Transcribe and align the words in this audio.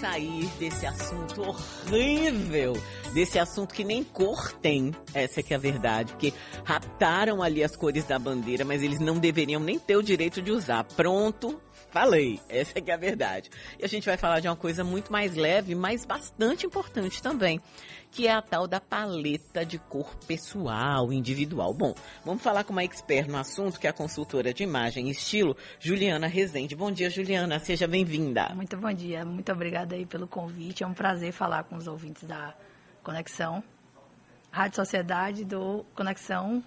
sair 0.00 0.46
desse 0.58 0.86
assunto 0.86 1.42
horrível, 1.42 2.80
desse 3.12 3.38
assunto 3.38 3.74
que 3.74 3.82
nem 3.82 4.04
cor 4.04 4.52
tem, 4.52 4.94
essa 5.12 5.40
é 5.40 5.42
que 5.42 5.52
é 5.52 5.56
a 5.56 5.60
verdade, 5.60 6.12
porque 6.12 6.32
raptaram 6.64 7.42
ali 7.42 7.64
as 7.64 7.74
cores 7.74 8.04
da 8.04 8.18
bandeira, 8.18 8.64
mas 8.64 8.82
eles 8.82 9.00
não 9.00 9.18
deveriam 9.18 9.60
nem 9.60 9.78
ter 9.78 9.96
o 9.96 10.02
direito 10.02 10.40
de 10.40 10.52
usar. 10.52 10.84
Pronto, 10.84 11.60
falei, 11.90 12.40
essa 12.48 12.78
é 12.78 12.80
que 12.80 12.90
é 12.90 12.94
a 12.94 12.98
verdade. 12.98 13.50
E 13.78 13.84
a 13.84 13.88
gente 13.88 14.06
vai 14.06 14.16
falar 14.16 14.40
de 14.40 14.48
uma 14.48 14.56
coisa 14.56 14.84
muito 14.84 15.12
mais 15.12 15.34
leve, 15.34 15.74
mas 15.74 16.04
bastante 16.04 16.66
importante 16.66 17.22
também, 17.22 17.60
que 18.10 18.26
é 18.26 18.32
a 18.32 18.42
tal 18.42 18.66
da 18.66 18.80
paleta 18.80 19.64
de 19.64 19.78
cor 19.78 20.14
pessoal, 20.26 21.12
individual. 21.12 21.72
Bom, 21.72 21.94
vamos 22.24 22.42
falar 22.42 22.64
com 22.64 22.72
uma 22.72 22.84
expert 22.84 23.28
no 23.28 23.38
assunto, 23.38 23.78
que 23.78 23.86
é 23.86 23.90
a 23.90 23.92
consultora 23.92 24.52
de 24.52 24.62
imagem 24.62 25.08
e 25.08 25.10
estilo, 25.10 25.56
Juliana 25.78 26.26
Rezende. 26.26 26.74
Bom 26.74 26.90
dia, 26.90 27.10
Juliana, 27.10 27.58
seja 27.58 27.86
bem-vinda. 27.86 28.50
Muito 28.54 28.76
bom 28.76 28.92
dia, 28.92 29.24
muito 29.24 29.50
obrigada 29.52 29.94
aí 29.94 30.06
pelo 30.06 30.26
convite. 30.26 30.82
É 30.82 30.86
um 30.86 30.94
prazer 30.94 31.32
falar 31.32 31.64
com 31.64 31.76
os 31.76 31.86
ouvintes 31.86 32.24
da 32.24 32.54
Conexão 33.02 33.62
Rádio 34.50 34.76
Sociedade 34.76 35.44
do 35.44 35.84
Conexão 35.94 36.62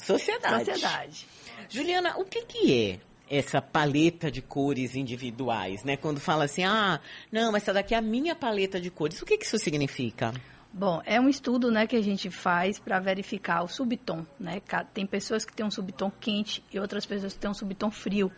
Sociedade. 0.00 0.64
Sociedade. 0.66 1.28
Juliana, 1.68 2.16
o 2.18 2.24
que 2.24 2.44
que 2.44 2.90
é 2.90 3.13
essa 3.28 3.60
paleta 3.60 4.30
de 4.30 4.42
cores 4.42 4.94
individuais, 4.94 5.82
né? 5.84 5.96
Quando 5.96 6.20
fala 6.20 6.44
assim, 6.44 6.64
ah, 6.64 7.00
não, 7.32 7.56
essa 7.56 7.72
daqui 7.72 7.94
é 7.94 7.98
a 7.98 8.02
minha 8.02 8.34
paleta 8.34 8.80
de 8.80 8.90
cores. 8.90 9.20
O 9.22 9.26
que, 9.26 9.38
que 9.38 9.44
isso 9.44 9.58
significa? 9.58 10.32
Bom, 10.72 11.00
é 11.06 11.20
um 11.20 11.28
estudo 11.28 11.70
né, 11.70 11.86
que 11.86 11.94
a 11.94 12.02
gente 12.02 12.30
faz 12.30 12.80
para 12.80 12.98
verificar 12.98 13.62
o 13.62 13.68
subtom. 13.68 14.26
Né? 14.40 14.60
Tem 14.92 15.06
pessoas 15.06 15.44
que 15.44 15.54
têm 15.54 15.64
um 15.64 15.70
subtom 15.70 16.10
quente 16.10 16.64
e 16.72 16.80
outras 16.80 17.06
pessoas 17.06 17.32
que 17.32 17.38
têm 17.38 17.48
um 17.48 17.54
subtom 17.54 17.92
frio. 17.92 18.30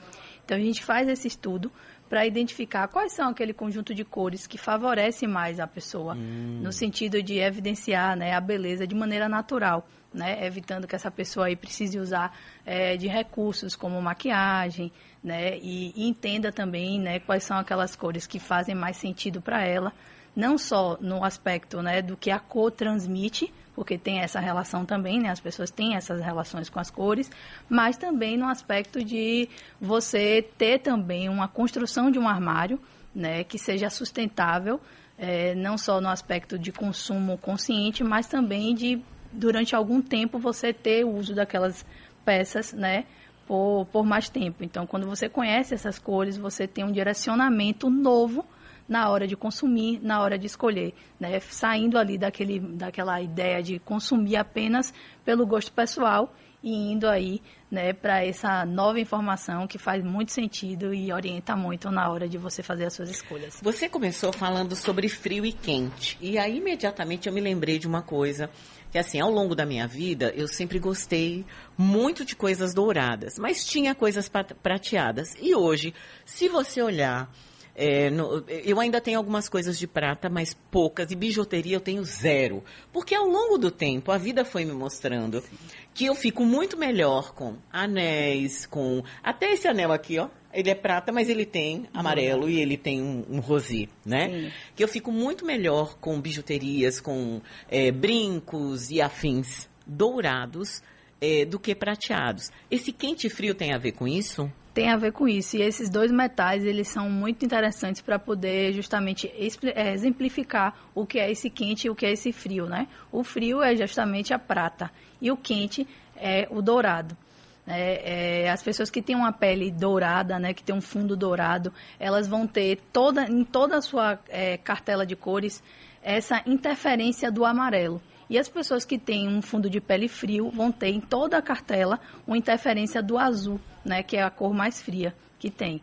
Então 0.45 0.57
a 0.57 0.61
gente 0.61 0.85
faz 0.85 1.09
esse 1.09 1.27
estudo 1.27 1.73
para 2.11 2.27
identificar 2.27 2.87
quais 2.89 3.13
são 3.13 3.30
aquele 3.30 3.55
conjunto 3.55 3.95
de 3.95 4.05
cores 4.05 4.47
que 4.47 4.59
favorece 4.59 5.27
mais 5.27 5.59
a 5.59 5.66
pessoa, 5.66 6.15
hum. 6.15 6.61
no 6.63 6.73
sentido 6.73 7.23
de 7.23 7.38
evidenciar 7.38 8.16
né, 8.16 8.35
a 8.35 8.41
beleza 8.41 8.87
de 8.87 8.95
maneira 8.95 9.29
natural 9.29 9.88
né, 10.17 10.45
evitando 10.45 10.87
que 10.87 10.97
essa 10.97 11.11
pessoa 11.11 11.47
aí 11.47 11.55
precise 11.55 11.99
usar 11.99 12.35
é, 12.65 12.97
de 12.97 13.07
recursos 13.07 13.77
como 13.77 14.01
maquiagem, 14.01 14.91
né, 15.23 15.59
e, 15.59 15.93
e 15.95 16.09
entenda 16.09 16.51
também, 16.51 16.99
né, 16.99 17.21
quais 17.21 17.45
são 17.45 17.59
aquelas 17.59 17.95
cores 17.95 18.27
que 18.27 18.41
fazem 18.41 18.75
mais 18.75 18.97
sentido 18.97 19.41
para 19.43 19.63
ela, 19.63 19.93
não 20.35 20.57
só 20.57 20.97
no 21.01 21.23
aspecto, 21.23 21.83
né, 21.83 22.01
do 22.01 22.17
que 22.17 22.31
a 22.31 22.39
cor 22.39 22.71
transmite, 22.71 23.53
porque 23.75 23.99
tem 23.99 24.21
essa 24.21 24.41
relação 24.41 24.87
também, 24.87 25.21
né? 25.21 25.29
As 25.29 25.39
pessoas 25.39 25.71
têm 25.71 25.97
essas 25.97 26.19
relações 26.19 26.71
com 26.71 26.81
as 26.81 26.91
cores, 26.91 27.31
mas 27.69 27.99
também 27.99 28.39
no 28.39 28.49
aspecto 28.49 29.05
de 29.05 29.51
você 29.79 30.43
ter 30.57 30.79
também 30.79 31.29
uma 31.29 31.47
construção 31.47 32.11
de 32.11 32.19
um 32.19 32.27
armário, 32.27 32.81
né? 33.15 33.45
Que 33.45 33.59
seja 33.59 33.91
sustentável, 33.91 34.81
é, 35.19 35.55
não 35.55 35.77
só 35.77 36.01
no 36.01 36.09
aspecto 36.09 36.59
de 36.59 36.73
consumo 36.73 37.37
consciente, 37.37 38.03
mas 38.03 38.27
também 38.27 38.75
de 38.75 38.99
durante 39.32 39.74
algum 39.74 40.01
tempo 40.01 40.38
você 40.38 40.73
ter 40.73 41.05
o 41.05 41.10
uso 41.10 41.35
daquelas 41.35 41.85
peças, 42.24 42.73
né? 42.73 43.05
Por, 43.46 43.87
por 43.93 44.05
mais 44.05 44.29
tempo. 44.29 44.65
Então, 44.65 44.87
quando 44.87 45.07
você 45.07 45.29
conhece 45.29 45.73
essas 45.73 45.99
cores, 45.99 46.37
você 46.37 46.66
tem 46.66 46.85
um 46.85 46.91
direcionamento 46.91 47.88
novo 47.88 48.45
na 48.88 49.09
hora 49.09 49.27
de 49.27 49.37
consumir, 49.37 50.01
na 50.02 50.21
hora 50.21 50.38
de 50.38 50.47
escolher, 50.47 50.95
né? 51.19 51.38
Saindo 51.41 51.99
ali 51.99 52.19
daquele, 52.19 52.59
daquela 52.59 53.21
ideia 53.21 53.63
de 53.63 53.79
consumir 53.79 54.37
apenas 54.37 54.93
pelo 55.24 55.47
gosto 55.47 55.73
pessoal 55.73 56.32
e 56.63 56.93
indo 56.93 57.09
aí, 57.09 57.41
né, 57.71 57.93
para 57.93 58.24
essa 58.24 58.65
nova 58.65 58.99
informação 58.99 59.69
que 59.69 59.79
faz 59.79 60.02
muito 60.02 60.32
sentido 60.32 60.93
e 60.93 61.13
orienta 61.13 61.54
muito 61.54 61.93
na 61.93 62.10
hora 62.10 62.29
de 62.29 62.38
você 62.38 62.60
fazer 62.60 62.87
as 62.87 62.93
suas 62.93 63.09
escolhas. 63.09 63.60
Você 63.63 63.88
começou 63.88 64.32
falando 64.32 64.75
sobre 64.75 65.09
frio 65.09 65.47
e 65.47 65.53
quente, 65.53 66.19
e 66.21 66.37
aí 66.38 66.59
imediatamente 66.59 67.28
eu 67.28 67.32
me 67.32 67.41
lembrei 67.41 67.78
de 67.78 67.87
uma 67.87 68.03
coisa 68.03 68.50
que 68.91 68.98
assim, 68.98 69.20
ao 69.20 69.31
longo 69.31 69.54
da 69.54 69.66
minha 69.66 69.87
vida, 69.87 70.32
eu 70.37 70.48
sempre 70.48 70.78
gostei 70.78 71.44
muito 71.76 72.24
de 72.24 72.34
coisas 72.34 72.72
douradas, 72.72 73.38
mas 73.38 73.64
tinha 73.64 73.94
coisas 73.94 74.30
prateadas. 74.62 75.34
E 75.41 75.54
hoje, 75.54 75.94
se 76.24 76.48
você 76.48 76.82
olhar 76.82 77.30
é, 77.78 78.08
no, 78.08 78.42
eu 78.48 78.80
ainda 78.80 79.02
tenho 79.02 79.19
algumas 79.19 79.50
coisas 79.50 79.78
de 79.78 79.86
prata, 79.86 80.30
mas 80.30 80.54
poucas. 80.70 81.10
E 81.10 81.14
bijuteria 81.14 81.76
eu 81.76 81.80
tenho 81.80 82.02
zero. 82.04 82.64
Porque 82.91 83.14
ao 83.14 83.26
longo 83.26 83.58
do 83.58 83.70
tempo, 83.70 84.10
a 84.10 84.16
vida 84.16 84.46
foi 84.46 84.64
me 84.64 84.72
mostrando 84.72 85.42
Sim. 85.42 85.56
que 85.92 86.06
eu 86.06 86.14
fico 86.14 86.42
muito 86.42 86.78
melhor 86.78 87.34
com 87.34 87.56
anéis, 87.70 88.64
com. 88.64 89.04
Até 89.22 89.52
esse 89.52 89.69
anel 89.69 89.92
aqui, 89.92 90.19
ó. 90.19 90.28
Ele 90.56 90.71
é 90.71 90.75
prata, 90.75 91.12
mas 91.12 91.28
ele 91.28 91.44
tem 91.44 91.87
amarelo 91.93 92.44
uhum. 92.44 92.49
e 92.49 92.61
ele 92.61 92.78
tem 92.78 93.03
um, 93.03 93.25
um 93.28 93.41
rosé, 93.41 93.89
né? 94.05 94.28
Sim. 94.28 94.53
Que 94.75 94.83
eu 94.83 94.89
fico 94.89 95.12
muito 95.12 95.44
melhor 95.44 95.99
com 95.99 96.19
bijuterias, 96.19 96.99
com 96.99 97.43
é, 97.69 97.91
brincos 97.93 98.91
e 98.91 99.03
afins 99.03 99.69
dourados 99.87 100.83
é, 101.21 101.44
do 101.44 101.59
que 101.59 101.75
prateados. 101.75 102.50
Esse 102.71 102.91
quente 102.91 103.27
e 103.27 103.31
frio 103.31 103.55
tem 103.55 103.75
a 103.75 103.78
ver 103.78 103.93
com 103.93 104.09
isso? 104.09 104.50
Tem 104.72 104.91
a 104.91 104.97
ver 104.97 105.12
com 105.12 105.27
isso. 105.27 105.56
E 105.56 105.62
esses 105.62 105.89
dois 105.89 106.11
metais, 106.11 106.65
eles 106.65 106.88
são 106.88 107.09
muito 107.11 107.44
interessantes 107.44 108.03
para 108.03 108.19
poder 108.19 108.73
justamente 108.73 109.31
é, 109.75 109.93
exemplificar 109.93 110.77
o 110.94 111.06
que 111.06 111.19
é 111.19 111.31
esse 111.31 111.49
quente 111.49 111.87
e 111.87 111.91
o 111.91 111.94
que 111.94 112.05
é 112.05 112.12
esse 112.12 112.33
frio, 112.33 112.67
né? 112.67 112.87
O 113.11 113.25
frio 113.25 113.62
é 113.62 113.75
justamente 113.77 114.34
a 114.34 114.38
prata 114.38 114.91
e 115.21 115.31
o 115.31 115.37
quente 115.37 115.87
é 116.17 116.47
o 116.50 116.61
dourado. 116.61 117.17
É, 117.66 118.44
é, 118.44 118.50
as 118.50 118.62
pessoas 118.62 118.91
que 118.91 119.03
têm 119.03 119.16
uma 119.16 119.32
pele 119.32 119.71
dourada, 119.72 120.38
né, 120.38 120.54
que 120.54 120.62
tem 120.62 120.75
um 120.75 120.81
fundo 120.81 121.16
dourado, 121.16 121.72
elas 121.99 122.28
vão 122.28 122.47
ter 122.47 122.78
toda, 122.93 123.25
em 123.25 123.44
toda 123.44 123.77
a 123.77 123.82
sua 123.82 124.19
é, 124.28 124.56
cartela 124.56 125.04
de 125.04 125.16
cores 125.16 125.62
essa 126.03 126.41
interferência 126.47 127.32
do 127.32 127.44
amarelo. 127.44 128.00
E 128.31 128.38
as 128.38 128.49
pessoas 128.49 128.84
que 128.84 128.99
têm 128.99 129.28
um 129.28 129.43
fundo 129.43 129.69
de 129.69 129.81
pele 129.81 130.06
frio 130.06 130.50
vão 130.50 130.71
ter 130.71 130.88
em 130.88 131.00
toda 131.00 131.37
a 131.37 131.43
cartela 131.43 131.99
uma 132.26 132.38
interferência 132.38 133.03
do 133.03 133.19
azul, 133.19 133.60
né, 133.84 134.03
que 134.03 134.16
é 134.16 134.22
a 134.22 134.31
cor 134.31 134.55
mais 134.55 134.81
fria 134.81 135.12
que 135.38 135.50
tem. 135.50 135.81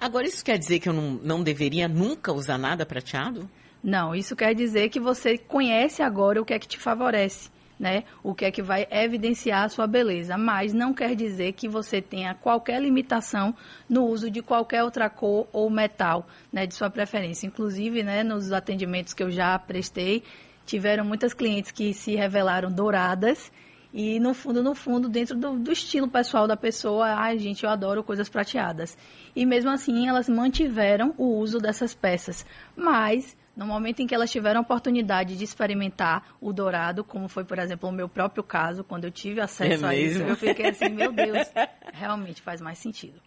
Agora, 0.00 0.26
isso 0.26 0.44
quer 0.44 0.58
dizer 0.58 0.80
que 0.80 0.88
eu 0.88 0.92
não, 0.92 1.12
não 1.12 1.42
deveria 1.44 1.86
nunca 1.86 2.32
usar 2.32 2.58
nada 2.58 2.84
prateado? 2.84 3.48
Não, 3.82 4.14
isso 4.14 4.34
quer 4.34 4.54
dizer 4.54 4.88
que 4.88 4.98
você 4.98 5.38
conhece 5.38 6.02
agora 6.02 6.42
o 6.42 6.44
que 6.44 6.54
é 6.54 6.58
que 6.58 6.66
te 6.66 6.78
favorece 6.78 7.51
né? 7.82 8.04
O 8.22 8.32
que 8.32 8.44
é 8.44 8.50
que 8.52 8.62
vai 8.62 8.86
evidenciar 8.92 9.64
a 9.64 9.68
sua 9.68 9.88
beleza, 9.88 10.38
mas 10.38 10.72
não 10.72 10.94
quer 10.94 11.16
dizer 11.16 11.52
que 11.54 11.68
você 11.68 12.00
tenha 12.00 12.32
qualquer 12.32 12.80
limitação 12.80 13.52
no 13.88 14.04
uso 14.06 14.30
de 14.30 14.40
qualquer 14.40 14.84
outra 14.84 15.10
cor 15.10 15.48
ou 15.52 15.68
metal, 15.68 16.24
né, 16.52 16.64
de 16.64 16.74
sua 16.76 16.88
preferência. 16.88 17.44
Inclusive, 17.44 18.04
né, 18.04 18.22
nos 18.22 18.52
atendimentos 18.52 19.12
que 19.12 19.24
eu 19.24 19.32
já 19.32 19.58
prestei, 19.58 20.22
tiveram 20.64 21.04
muitas 21.04 21.34
clientes 21.34 21.72
que 21.72 21.92
se 21.92 22.14
revelaram 22.14 22.70
douradas 22.70 23.50
e 23.92 24.20
no 24.20 24.32
fundo, 24.32 24.62
no 24.62 24.76
fundo, 24.76 25.08
dentro 25.08 25.36
do, 25.36 25.58
do 25.58 25.72
estilo 25.72 26.06
pessoal 26.06 26.46
da 26.46 26.56
pessoa, 26.56 27.16
ai 27.16 27.36
gente, 27.36 27.64
eu 27.64 27.70
adoro 27.70 28.04
coisas 28.04 28.28
prateadas. 28.28 28.96
E 29.34 29.44
mesmo 29.44 29.70
assim, 29.70 30.06
elas 30.06 30.28
mantiveram 30.28 31.12
o 31.18 31.36
uso 31.36 31.58
dessas 31.58 31.96
peças, 31.96 32.46
mas 32.76 33.36
no 33.56 33.66
momento 33.66 34.00
em 34.00 34.06
que 34.06 34.14
elas 34.14 34.30
tiveram 34.30 34.60
a 34.60 34.62
oportunidade 34.62 35.36
de 35.36 35.44
experimentar 35.44 36.34
o 36.40 36.52
dourado, 36.52 37.04
como 37.04 37.28
foi, 37.28 37.44
por 37.44 37.58
exemplo, 37.58 37.88
o 37.88 37.92
meu 37.92 38.08
próprio 38.08 38.42
caso, 38.42 38.82
quando 38.82 39.04
eu 39.04 39.10
tive 39.10 39.40
acesso 39.40 39.84
é 39.84 39.88
a 39.88 39.94
isso, 39.94 40.22
eu 40.22 40.36
fiquei 40.36 40.70
assim, 40.70 40.88
meu 40.88 41.12
Deus, 41.12 41.48
realmente 41.92 42.40
faz 42.40 42.60
mais 42.60 42.78
sentido. 42.78 43.20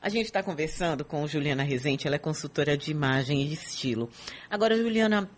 A 0.00 0.08
gente 0.08 0.26
está 0.26 0.42
conversando 0.42 1.04
com 1.04 1.26
Juliana 1.26 1.62
Rezende, 1.62 2.06
ela 2.06 2.16
é 2.16 2.20
consultora 2.20 2.76
de 2.76 2.90
imagem 2.90 3.42
e 3.42 3.52
estilo. 3.52 4.08
Agora, 4.48 4.76
Juliana, 4.76 5.28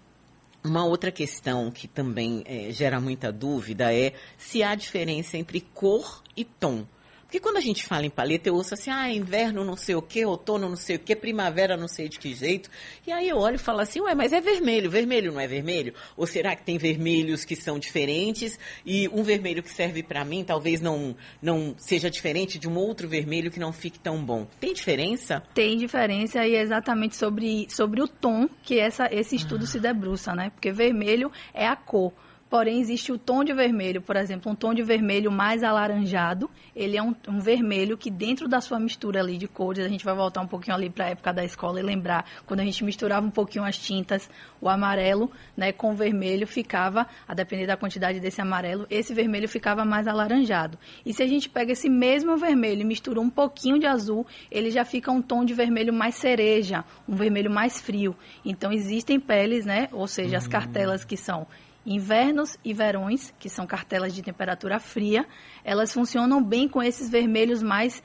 uma 0.62 0.84
outra 0.84 1.10
questão 1.10 1.70
que 1.70 1.88
também 1.88 2.42
é, 2.44 2.70
gera 2.70 3.00
muita 3.00 3.32
dúvida 3.32 3.94
é 3.94 4.12
se 4.36 4.62
há 4.62 4.74
diferença 4.74 5.38
entre 5.38 5.60
cor 5.60 6.22
e 6.36 6.44
tom. 6.44 6.86
Porque 7.30 7.38
quando 7.38 7.58
a 7.58 7.60
gente 7.60 7.86
fala 7.86 8.04
em 8.04 8.10
paleta, 8.10 8.48
eu 8.48 8.56
ouço 8.56 8.74
assim, 8.74 8.91
ah, 8.91 9.08
inverno 9.08 9.64
não 9.64 9.76
sei 9.76 9.94
o 9.94 10.02
que, 10.02 10.24
outono 10.24 10.68
não 10.68 10.74
sei 10.74 10.96
o 10.96 10.98
que, 10.98 11.14
primavera 11.14 11.76
não 11.76 11.86
sei 11.86 12.08
de 12.08 12.18
que 12.18 12.34
jeito. 12.34 12.68
E 13.06 13.12
aí 13.12 13.28
eu 13.28 13.37
olho 13.37 13.55
e 13.55 13.58
falo 13.58 13.78
assim, 13.78 14.00
ué, 14.00 14.16
mas 14.16 14.32
é 14.32 14.40
vermelho, 14.40 14.90
vermelho 14.90 15.31
não 15.31 15.38
é 15.40 15.46
vermelho? 15.46 15.94
Ou 16.16 16.26
será 16.26 16.56
que 16.56 16.64
tem 16.64 16.76
vermelhos 16.76 17.44
que 17.44 17.55
são 17.55 17.78
diferentes 17.78 18.58
e 18.84 19.06
um 19.10 19.22
vermelho 19.22 19.62
que 19.62 19.70
serve 19.70 20.02
para 20.02 20.25
mim 20.25 20.43
talvez 20.43 20.81
não, 20.81 21.14
não 21.40 21.72
seja 21.78 22.10
diferente 22.10 22.58
de 22.58 22.69
um 22.69 22.76
outro 22.76 23.08
vermelho 23.08 23.49
que 23.49 23.60
não 23.60 23.72
fique 23.72 24.00
tão 24.00 24.25
bom? 24.25 24.49
Tem 24.58 24.75
diferença? 24.75 25.40
Tem 25.55 25.78
diferença 25.78 26.44
e 26.44 26.56
é 26.56 26.60
exatamente 26.60 27.14
sobre, 27.14 27.69
sobre 27.70 28.02
o 28.02 28.08
tom 28.08 28.49
que 28.64 28.81
essa, 28.81 29.08
esse 29.08 29.37
estudo 29.37 29.62
ah. 29.62 29.69
se 29.69 29.78
debruça, 29.78 30.34
né? 30.34 30.50
Porque 30.50 30.72
vermelho 30.72 31.31
é 31.55 31.69
a 31.69 31.76
cor 31.76 32.12
Porém, 32.50 32.81
existe 32.81 33.12
o 33.12 33.17
tom 33.17 33.44
de 33.44 33.52
vermelho, 33.52 34.02
por 34.02 34.17
exemplo, 34.17 34.50
um 34.50 34.56
tom 34.56 34.75
de 34.75 34.82
vermelho 34.82 35.31
mais 35.31 35.62
alaranjado. 35.62 36.50
Ele 36.75 36.97
é 36.97 37.02
um, 37.02 37.14
um 37.29 37.38
vermelho 37.38 37.97
que 37.97 38.11
dentro 38.11 38.49
da 38.49 38.61
sua 38.61 38.81
mistura 38.81 39.20
ali 39.20 39.38
de 39.38 39.47
cores, 39.47 39.85
a 39.85 39.88
gente 39.88 40.05
vai 40.05 40.17
voltar 40.17 40.41
um 40.41 40.49
pouquinho 40.49 40.75
ali 40.75 40.91
para 40.91 41.05
a 41.05 41.08
época 41.11 41.32
da 41.32 41.44
escola 41.44 41.79
e 41.79 41.82
lembrar, 41.85 42.26
quando 42.47 42.58
a 42.58 42.64
gente 42.64 42.82
misturava 42.82 43.25
um 43.25 43.31
pouquinho 43.31 43.64
as 43.64 43.79
tintas, 43.79 44.29
o 44.61 44.69
amarelo 44.69 45.31
né, 45.56 45.70
com 45.70 45.93
o 45.93 45.94
vermelho 45.94 46.44
ficava, 46.44 47.06
a 47.29 47.35
depender 47.35 47.69
da 47.69 47.76
quantidade 47.76 48.19
desse 48.19 48.41
amarelo, 48.41 48.85
esse 48.91 49.14
vermelho 49.14 49.49
ficava 49.49 49.85
mais 49.85 50.08
alaranjado. 50.08 50.76
E 51.06 51.14
se 51.14 51.23
a 51.23 51.29
gente 51.29 51.49
pega 51.49 51.70
esse 51.70 51.88
mesmo 51.88 52.37
vermelho 52.37 52.81
e 52.81 52.85
mistura 52.85 53.20
um 53.20 53.31
pouquinho 53.31 53.79
de 53.79 53.87
azul, 53.87 54.26
ele 54.50 54.73
já 54.73 54.85
fica 54.85 55.12
um 55.12 55.23
tom 55.23 55.44
de 55.44 55.55
vermelho 55.55 55.93
mais 55.93 56.17
cereja, 56.17 56.85
um 57.08 57.14
vermelho 57.14 57.49
mais 57.50 57.81
frio. 57.81 58.17
Então, 58.44 58.73
existem 58.73 59.20
peles, 59.20 59.64
né, 59.64 59.88
ou 59.93 60.08
seja, 60.08 60.37
as 60.37 60.46
hum. 60.46 60.50
cartelas 60.50 61.05
que 61.05 61.17
são 61.17 61.46
Invernos 61.85 62.59
e 62.65 62.73
verões, 62.75 63.32
que 63.38 63.49
são 63.49 63.67
cartelas 63.67 64.15
de 64.15 64.23
temperatura 64.23 64.79
fria, 64.79 65.27
elas 65.65 65.93
funcionam 65.93 66.43
bem 66.43 66.69
com 66.69 66.82
esses 66.82 67.09
vermelhos 67.09 67.62
mais 67.62 68.03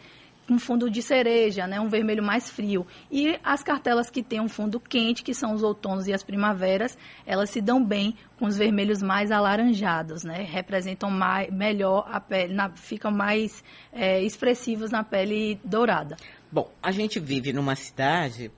com 0.48 0.60
fundo 0.60 0.90
de 0.90 1.02
cereja, 1.02 1.66
né, 1.66 1.80
um 1.80 1.90
vermelho 1.90 2.24
mais 2.24 2.50
frio. 2.50 2.86
E 3.12 3.38
as 3.44 3.64
cartelas 3.64 4.10
que 4.10 4.22
têm 4.22 4.40
um 4.40 4.48
fundo 4.48 4.80
quente, 4.80 5.24
que 5.24 5.34
são 5.34 5.54
os 5.54 5.64
outonos 5.64 6.08
e 6.08 6.14
as 6.14 6.24
primaveras, 6.24 6.98
elas 7.26 7.50
se 7.50 7.62
dão 7.62 7.84
bem 7.84 8.16
com 8.38 8.46
os 8.46 8.58
vermelhos 8.58 9.02
mais 9.02 9.32
alaranjados, 9.32 10.24
né, 10.24 10.44
representam 10.44 11.10
mais, 11.10 11.52
melhor 11.52 12.08
a 12.12 12.20
pele, 12.20 12.54
na, 12.54 12.70
ficam 12.70 13.12
mais 13.12 13.64
é, 13.92 14.22
expressivos 14.22 14.92
na 14.92 15.04
pele 15.04 15.60
dourada. 15.64 16.16
Bom, 16.52 16.72
a 16.82 16.92
gente 16.92 17.20
vive 17.20 17.52
numa 17.52 17.76
cidade 17.76 18.52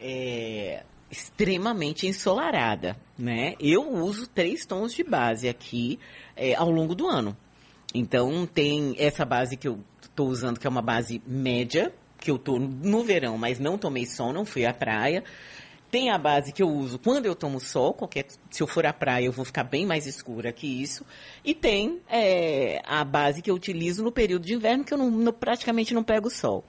é, 0.00 0.82
extremamente 1.14 2.08
ensolarada, 2.08 2.96
né? 3.16 3.54
Eu 3.60 3.88
uso 3.88 4.26
três 4.26 4.66
tons 4.66 4.92
de 4.92 5.04
base 5.04 5.48
aqui 5.48 5.98
é, 6.36 6.54
ao 6.56 6.68
longo 6.68 6.92
do 6.92 7.06
ano. 7.06 7.36
Então 7.94 8.44
tem 8.46 8.96
essa 8.98 9.24
base 9.24 9.56
que 9.56 9.68
eu 9.68 9.78
estou 10.02 10.26
usando, 10.28 10.58
que 10.58 10.66
é 10.66 10.70
uma 10.70 10.82
base 10.82 11.22
média, 11.24 11.94
que 12.18 12.32
eu 12.32 12.36
estou 12.36 12.58
no 12.58 13.04
verão, 13.04 13.38
mas 13.38 13.60
não 13.60 13.78
tomei 13.78 14.04
sol, 14.06 14.32
não 14.32 14.44
fui 14.44 14.66
à 14.66 14.74
praia. 14.74 15.22
Tem 15.88 16.10
a 16.10 16.18
base 16.18 16.52
que 16.52 16.60
eu 16.60 16.68
uso 16.68 16.98
quando 16.98 17.26
eu 17.26 17.36
tomo 17.36 17.60
sol, 17.60 17.94
qualquer, 17.94 18.26
se 18.50 18.60
eu 18.60 18.66
for 18.66 18.84
à 18.84 18.92
praia 18.92 19.26
eu 19.26 19.32
vou 19.32 19.44
ficar 19.44 19.62
bem 19.62 19.86
mais 19.86 20.08
escura 20.08 20.52
que 20.52 20.66
isso. 20.66 21.06
E 21.44 21.54
tem 21.54 22.00
é, 22.08 22.82
a 22.84 23.04
base 23.04 23.40
que 23.40 23.48
eu 23.48 23.54
utilizo 23.54 24.02
no 24.02 24.10
período 24.10 24.44
de 24.44 24.54
inverno, 24.54 24.82
que 24.82 24.92
eu 24.92 24.98
não, 24.98 25.08
no, 25.08 25.32
praticamente 25.32 25.94
não 25.94 26.02
pego 26.02 26.28
sol. 26.28 26.64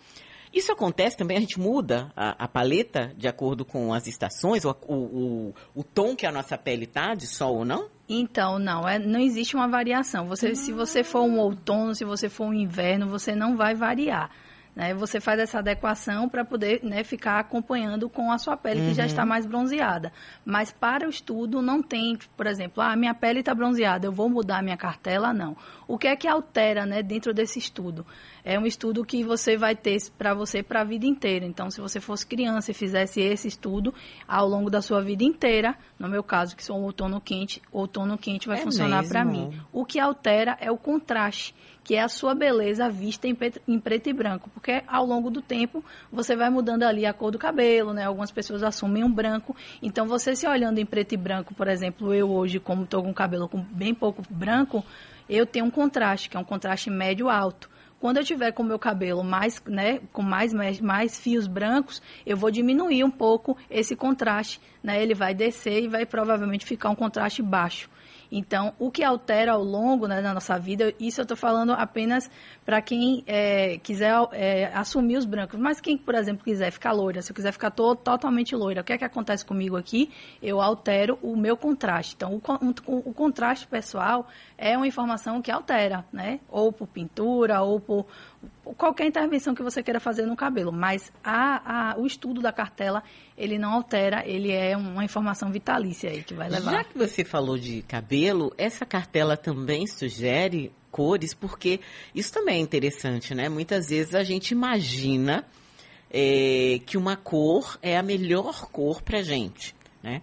Isso 0.56 0.72
acontece 0.72 1.18
também, 1.18 1.36
a 1.36 1.40
gente 1.42 1.60
muda 1.60 2.13
a, 2.16 2.46
a 2.46 2.48
paleta 2.48 3.13
de 3.18 3.28
acordo 3.28 3.66
com 3.66 3.94
as 3.94 4.07
estações, 4.07 4.63
o, 4.63 4.74
o, 4.88 5.54
o, 5.75 5.84
tom 5.84 6.16
que 6.16 6.25
a 6.25 6.31
nossa 6.31 6.57
pele 6.57 6.86
está, 6.86 7.13
de 7.13 7.28
sol 7.28 7.57
ou 7.57 7.66
não? 7.66 7.90
Então, 8.07 8.57
não, 8.57 8.88
é, 8.88 8.98
não 8.98 9.19
existe 9.19 9.54
uma 9.54 9.68
variação. 9.68 10.24
Você, 10.28 10.56
Se 10.56 10.72
você 10.72 11.04
for 11.04 11.24
um 11.24 11.40
outono, 11.40 11.94
se 11.94 12.06
você 12.06 12.30
for 12.30 12.46
um 12.46 12.54
inverno, 12.54 13.10
você 13.10 13.36
não 13.36 13.57
vai 13.57 13.75
variar. 13.75 14.31
Né? 14.75 14.94
Você 14.94 15.22
faz 15.22 15.40
essa 15.40 15.60
adequação 15.60 16.28
para 16.28 16.44
poder 16.44 16.81
né, 16.84 17.04
ficar 17.04 17.40
acompanhando 17.40 18.10
com 18.10 18.31
a 18.31 18.38
sua 18.38 18.58
pele, 18.58 18.88
que 18.88 18.94
já 18.94 19.06
está 19.06 19.24
uhum. 19.24 19.30
mais 19.30 19.46
bronzeada. 19.46 20.12
Mas 20.44 20.72
para 20.72 21.08
o 21.08 21.10
estudo 21.10 21.62
não 21.62 21.81
tem, 21.81 22.18
por 22.36 22.46
exemplo, 22.46 22.84
ah, 22.84 22.96
minha 22.96 23.13
pele 23.13 23.40
está 23.40 23.56
bronzeada, 23.56 24.06
eu 24.08 24.12
vou 24.12 24.30
mudar 24.30 24.60
a 24.60 24.62
minha 24.62 24.78
cartela? 24.78 25.34
Não. 25.34 25.56
O 25.88 25.98
que 25.98 26.08
é 26.08 26.16
que 26.16 26.28
altera 26.28 26.86
né, 26.86 27.01
dentro 27.01 27.34
desse 27.34 27.58
estudo? 27.58 28.06
É 28.45 28.59
um 28.59 28.65
estudo 28.68 29.03
que 29.03 29.24
você 29.24 29.57
vai 29.57 29.75
ter 29.75 29.97
para 30.15 30.36
você 30.36 30.62
para 30.62 30.81
a 30.81 30.83
vida 30.83 31.07
inteira. 31.07 31.44
Então, 31.45 31.71
se 31.71 31.81
você 31.81 32.00
fosse 32.00 32.27
criança 32.27 32.69
e 32.69 32.74
fizesse 32.75 33.19
esse 33.19 33.47
estudo 33.47 33.92
ao 34.27 34.47
longo 34.47 34.69
da 34.69 34.83
sua 34.83 35.01
vida 35.01 35.24
inteira, 35.24 35.75
no 35.97 36.07
meu 36.07 36.21
caso, 36.21 36.56
que 36.56 36.63
sou 36.63 36.77
um 36.77 36.83
outono 36.83 37.19
quente, 37.19 37.59
outono 37.71 38.19
quente 38.19 38.47
vai 38.47 38.59
é 38.59 38.62
funcionar 38.62 39.03
para 39.07 39.25
mim. 39.25 39.51
O 39.74 39.83
que 39.83 40.00
altera 40.00 40.56
é 40.62 40.71
o 40.71 40.77
contraste 40.77 41.56
que 41.86 41.94
é 41.94 42.01
a 42.01 42.09
sua 42.09 42.33
beleza 42.33 42.89
vista 42.89 43.27
em 43.27 43.36
preto, 43.36 43.62
em 43.68 43.80
preto, 43.80 44.09
e 44.09 44.13
branco, 44.13 44.50
porque 44.50 44.81
ao 44.88 45.06
longo 45.06 45.30
do 45.30 45.39
tempo 45.39 45.86
você 46.12 46.36
vai 46.36 46.50
mudando 46.50 46.81
ali 46.81 47.06
a 47.06 47.13
cor 47.13 47.30
do 47.30 47.38
cabelo, 47.38 47.94
né? 47.94 48.06
Algumas 48.06 48.31
pessoas 48.31 48.63
assumem 48.63 49.03
um 49.03 49.12
branco, 49.12 49.56
então 49.83 50.07
você 50.07 50.36
se 50.36 50.48
olhando 50.48 50.80
em 50.80 50.86
preto 50.86 51.13
e 51.13 51.18
branco, 51.18 51.53
por 51.53 51.68
exemplo, 51.68 52.12
eu 52.12 52.31
hoje 52.31 52.59
como 52.59 52.86
estou 52.86 53.03
com 53.03 53.12
o 53.12 53.13
cabelo 53.13 53.48
com 53.48 53.62
bem 53.62 53.94
pouco 53.94 54.24
branco, 54.27 54.83
eu 55.30 55.45
tenho 55.45 55.65
um 55.65 55.71
contraste, 55.71 56.27
que 56.27 56.36
é 56.36 56.39
um 56.39 56.44
contraste 56.44 56.89
médio 56.89 57.30
alto. 57.30 57.69
Quando 58.06 58.18
eu 58.18 58.24
tiver 58.24 58.52
com 58.52 58.62
o 58.62 58.66
meu 58.68 58.78
cabelo 58.78 59.24
mais, 59.24 59.60
né, 59.66 60.00
com 60.13 60.22
mais, 60.22 60.54
mais 60.80 61.19
fios 61.19 61.48
brancos, 61.48 62.04
eu 62.24 62.38
vou 62.38 62.52
diminuir 62.52 63.04
um 63.04 63.10
pouco 63.10 63.57
esse 63.68 63.96
contraste, 63.96 64.62
né? 64.84 65.02
Ele 65.02 65.16
vai 65.16 65.34
descer 65.34 65.81
e 65.81 65.88
vai 65.88 66.06
provavelmente 66.06 66.68
ficar 66.68 66.92
um 66.92 66.96
contraste 66.96 67.42
baixo. 67.42 67.90
Então, 68.31 68.74
o 68.80 68.92
que 68.92 69.04
altera 69.04 69.54
ao 69.54 69.63
longo 69.63 70.07
né, 70.07 70.22
da 70.22 70.33
nossa 70.33 70.57
vida, 70.60 70.94
isso 71.00 71.22
eu 71.22 71.24
estou 71.24 71.38
falando 71.38 71.72
apenas 71.74 72.30
para 72.66 72.81
quem 72.81 73.24
é, 73.27 73.77
quiser 73.77 74.13
é, 74.31 74.66
assumir 74.74 75.18
os 75.18 75.25
brancos. 75.25 75.60
Mas 75.60 75.80
quem, 75.80 75.98
por 75.98 76.16
exemplo, 76.16 76.44
quiser 76.44 76.72
ficar 76.72 76.92
loira, 76.92 77.22
se 77.22 77.31
eu 77.31 77.36
quiser 77.36 77.51
ficar 77.51 77.72
to 77.72 77.95
totalmente 77.95 78.56
loira, 78.56 78.81
o 78.81 78.83
que 78.83 78.94
é 78.94 78.98
que 78.98 79.06
acontece 79.06 79.45
comigo 79.45 79.77
aqui? 79.77 80.12
Eu 80.42 80.62
altero 80.62 81.18
o 81.22 81.36
meu 81.36 81.56
contraste. 81.56 82.16
Então, 82.16 82.33
o, 82.33 82.92
o, 82.92 83.10
o 83.10 83.13
contraste 83.13 83.68
pessoal 83.68 84.27
é 84.57 84.75
uma 84.75 84.88
informação 84.88 85.42
que 85.42 85.51
altera, 85.51 86.06
né? 86.12 86.39
Ou 86.50 86.72
por 86.72 86.88
pintura, 86.88 87.62
ou 87.62 87.80
por 87.80 88.06
qualquer 88.73 89.06
intervenção 89.06 89.53
que 89.53 89.62
você 89.62 89.83
queira 89.83 90.00
fazer 90.00 90.25
no 90.25 90.35
cabelo, 90.35 90.71
mas 90.71 91.12
a, 91.23 91.91
a, 91.91 91.97
o 91.97 92.06
estudo 92.06 92.41
da 92.41 92.51
cartela, 92.51 93.03
ele 93.38 93.57
não 93.57 93.73
altera, 93.73 94.23
ele 94.25 94.51
é 94.51 94.75
uma 94.75 95.03
informação 95.03 95.51
vitalícia 95.51 96.09
aí 96.09 96.23
que 96.23 96.33
vai 96.33 96.50
levar. 96.50 96.71
Já 96.71 96.83
que 96.83 96.97
você 96.97 97.23
falou 97.23 97.57
de 97.57 97.81
cabelo, 97.83 98.53
essa 98.57 98.85
cartela 98.85 99.38
também 99.38 99.85
sugere 99.85 100.71
cores, 100.89 101.33
porque 101.33 101.79
isso 102.13 102.31
também 102.31 102.56
é 102.56 102.59
interessante, 102.59 103.35
né? 103.35 103.50
Muitas 103.50 103.89
vezes 103.89 104.15
a 104.15 104.23
gente 104.23 104.51
imagina 104.51 105.45
é, 106.09 106.79
que 106.85 106.97
uma 106.97 107.15
cor 107.17 107.77
é 107.81 107.97
a 107.97 108.03
melhor 108.03 108.69
cor 108.71 109.01
pra 109.01 109.21
gente, 109.21 109.75
né? 110.01 110.21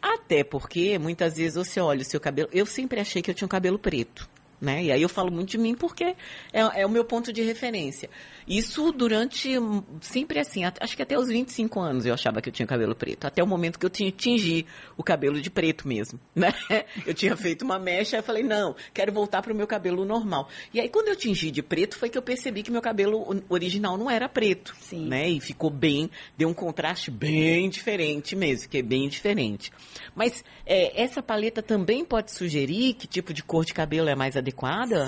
Até 0.00 0.44
porque 0.44 0.98
muitas 0.98 1.36
vezes 1.36 1.54
você 1.54 1.80
olha 1.80 2.02
o 2.02 2.04
seu 2.04 2.20
cabelo. 2.20 2.48
Eu 2.52 2.66
sempre 2.66 3.00
achei 3.00 3.22
que 3.22 3.30
eu 3.30 3.34
tinha 3.34 3.46
um 3.46 3.48
cabelo 3.48 3.78
preto. 3.78 4.28
Né? 4.64 4.84
E 4.84 4.92
aí 4.92 5.02
eu 5.02 5.10
falo 5.10 5.30
muito 5.30 5.50
de 5.50 5.58
mim 5.58 5.74
porque 5.74 6.16
é, 6.50 6.60
é 6.80 6.86
o 6.86 6.88
meu 6.88 7.04
ponto 7.04 7.30
de 7.30 7.42
referência. 7.42 8.08
Isso 8.48 8.90
durante, 8.92 9.52
sempre 10.00 10.38
assim, 10.38 10.62
acho 10.64 10.96
que 10.96 11.02
até 11.02 11.18
os 11.18 11.28
25 11.28 11.80
anos 11.80 12.06
eu 12.06 12.14
achava 12.14 12.40
que 12.40 12.48
eu 12.48 12.52
tinha 12.52 12.66
cabelo 12.66 12.94
preto. 12.94 13.26
Até 13.26 13.42
o 13.42 13.46
momento 13.46 13.78
que 13.78 13.84
eu 13.84 13.90
tingi 13.90 14.64
o 14.96 15.02
cabelo 15.02 15.38
de 15.40 15.50
preto 15.50 15.86
mesmo, 15.86 16.18
né? 16.34 16.52
Eu 17.06 17.12
tinha 17.12 17.36
feito 17.36 17.62
uma 17.62 17.78
mecha, 17.78 18.18
e 18.18 18.22
falei, 18.22 18.42
não, 18.42 18.74
quero 18.94 19.12
voltar 19.12 19.42
para 19.42 19.52
o 19.52 19.56
meu 19.56 19.66
cabelo 19.66 20.04
normal. 20.04 20.48
E 20.72 20.80
aí 20.80 20.88
quando 20.88 21.08
eu 21.08 21.16
tingi 21.16 21.50
de 21.50 21.62
preto 21.62 21.98
foi 21.98 22.08
que 22.08 22.16
eu 22.16 22.22
percebi 22.22 22.62
que 22.62 22.70
meu 22.70 22.80
cabelo 22.80 23.44
original 23.50 23.98
não 23.98 24.10
era 24.10 24.28
preto, 24.28 24.74
Sim. 24.80 25.06
né? 25.06 25.28
E 25.28 25.40
ficou 25.40 25.68
bem, 25.68 26.10
deu 26.38 26.48
um 26.48 26.54
contraste 26.54 27.10
bem 27.10 27.68
diferente 27.68 28.34
mesmo, 28.34 28.68
que 28.68 28.78
é 28.78 28.82
bem 28.82 29.08
diferente. 29.08 29.70
Mas 30.14 30.42
é, 30.64 31.02
essa 31.02 31.22
paleta 31.22 31.62
também 31.62 32.04
pode 32.04 32.32
sugerir 32.32 32.94
que 32.94 33.06
tipo 33.06 33.34
de 33.34 33.42
cor 33.42 33.64
de 33.64 33.74
cabelo 33.74 34.08
é 34.08 34.14
mais 34.14 34.36
adequada? 34.36 34.53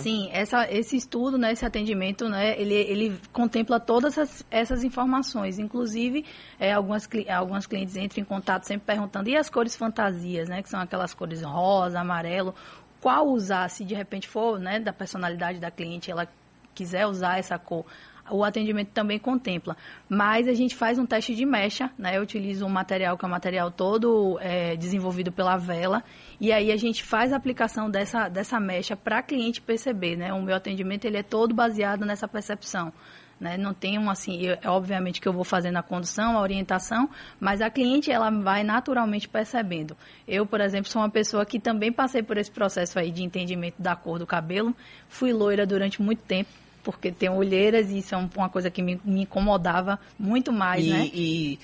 Sim, 0.02 0.28
essa, 0.32 0.70
esse 0.70 0.96
estudo, 0.96 1.38
né, 1.38 1.52
esse 1.52 1.64
atendimento, 1.64 2.28
né, 2.28 2.60
ele, 2.60 2.74
ele 2.74 3.20
contempla 3.32 3.80
todas 3.80 4.18
essas, 4.18 4.44
essas 4.50 4.84
informações. 4.84 5.58
Inclusive, 5.58 6.24
é, 6.58 6.72
algumas, 6.72 7.08
algumas 7.34 7.66
clientes 7.66 7.96
entram 7.96 8.22
em 8.22 8.24
contato 8.24 8.64
sempre 8.64 8.86
perguntando, 8.86 9.28
e 9.28 9.36
as 9.36 9.48
cores 9.48 9.76
fantasias, 9.76 10.48
né? 10.48 10.62
Que 10.62 10.68
são 10.68 10.80
aquelas 10.80 11.14
cores 11.14 11.42
rosa, 11.42 12.00
amarelo. 12.00 12.54
Qual 13.00 13.28
usar, 13.28 13.68
se 13.70 13.84
de 13.84 13.94
repente 13.94 14.28
for 14.28 14.58
né, 14.58 14.80
da 14.80 14.92
personalidade 14.92 15.58
da 15.58 15.70
cliente, 15.70 16.10
ela 16.10 16.26
quiser 16.74 17.06
usar 17.06 17.38
essa 17.38 17.58
cor, 17.58 17.86
o 18.30 18.44
atendimento 18.44 18.88
também 18.88 19.18
contempla. 19.18 19.76
Mas 20.08 20.48
a 20.48 20.54
gente 20.54 20.74
faz 20.74 20.98
um 20.98 21.06
teste 21.06 21.34
de 21.34 21.44
mecha, 21.44 21.90
né? 21.98 22.16
Eu 22.16 22.22
utilizo 22.22 22.64
um 22.66 22.68
material 22.68 23.16
que 23.16 23.24
é 23.24 23.28
um 23.28 23.30
material 23.30 23.70
todo 23.70 24.38
é, 24.40 24.76
desenvolvido 24.76 25.32
pela 25.32 25.56
Vela. 25.56 26.02
E 26.40 26.52
aí 26.52 26.70
a 26.70 26.76
gente 26.76 27.02
faz 27.02 27.32
a 27.32 27.36
aplicação 27.36 27.90
dessa, 27.90 28.28
dessa 28.28 28.60
mecha 28.60 28.96
para 28.96 29.22
cliente 29.22 29.60
perceber, 29.60 30.16
né? 30.16 30.32
O 30.32 30.42
meu 30.42 30.56
atendimento 30.56 31.04
ele 31.04 31.18
é 31.18 31.22
todo 31.22 31.54
baseado 31.54 32.04
nessa 32.04 32.28
percepção. 32.28 32.92
Né? 33.38 33.58
Não 33.58 33.74
tem 33.74 33.98
um 33.98 34.08
assim, 34.08 34.40
eu, 34.40 34.56
é 34.62 34.68
obviamente 34.68 35.20
que 35.20 35.28
eu 35.28 35.32
vou 35.32 35.44
fazendo 35.44 35.76
a 35.76 35.82
condução, 35.82 36.36
a 36.38 36.40
orientação, 36.40 37.08
mas 37.38 37.60
a 37.60 37.68
cliente 37.68 38.10
ela 38.10 38.30
vai 38.30 38.64
naturalmente 38.64 39.28
percebendo. 39.28 39.94
Eu, 40.26 40.46
por 40.46 40.60
exemplo, 40.60 40.90
sou 40.90 41.02
uma 41.02 41.10
pessoa 41.10 41.44
que 41.44 41.60
também 41.60 41.92
passei 41.92 42.22
por 42.22 42.38
esse 42.38 42.50
processo 42.50 42.98
aí 42.98 43.10
de 43.10 43.22
entendimento 43.22 43.80
da 43.80 43.94
cor 43.94 44.18
do 44.18 44.26
cabelo. 44.26 44.74
Fui 45.06 45.32
loira 45.32 45.66
durante 45.66 46.00
muito 46.00 46.22
tempo, 46.22 46.48
porque 46.86 47.10
tenho 47.10 47.34
olheiras 47.34 47.90
e 47.90 47.98
isso 47.98 48.14
é 48.14 48.18
uma 48.36 48.48
coisa 48.48 48.70
que 48.70 48.80
me, 48.80 49.00
me 49.04 49.22
incomodava 49.22 49.98
muito 50.16 50.52
mais, 50.52 50.86
e, 50.86 50.90
né? 50.90 51.10
E 51.12 51.58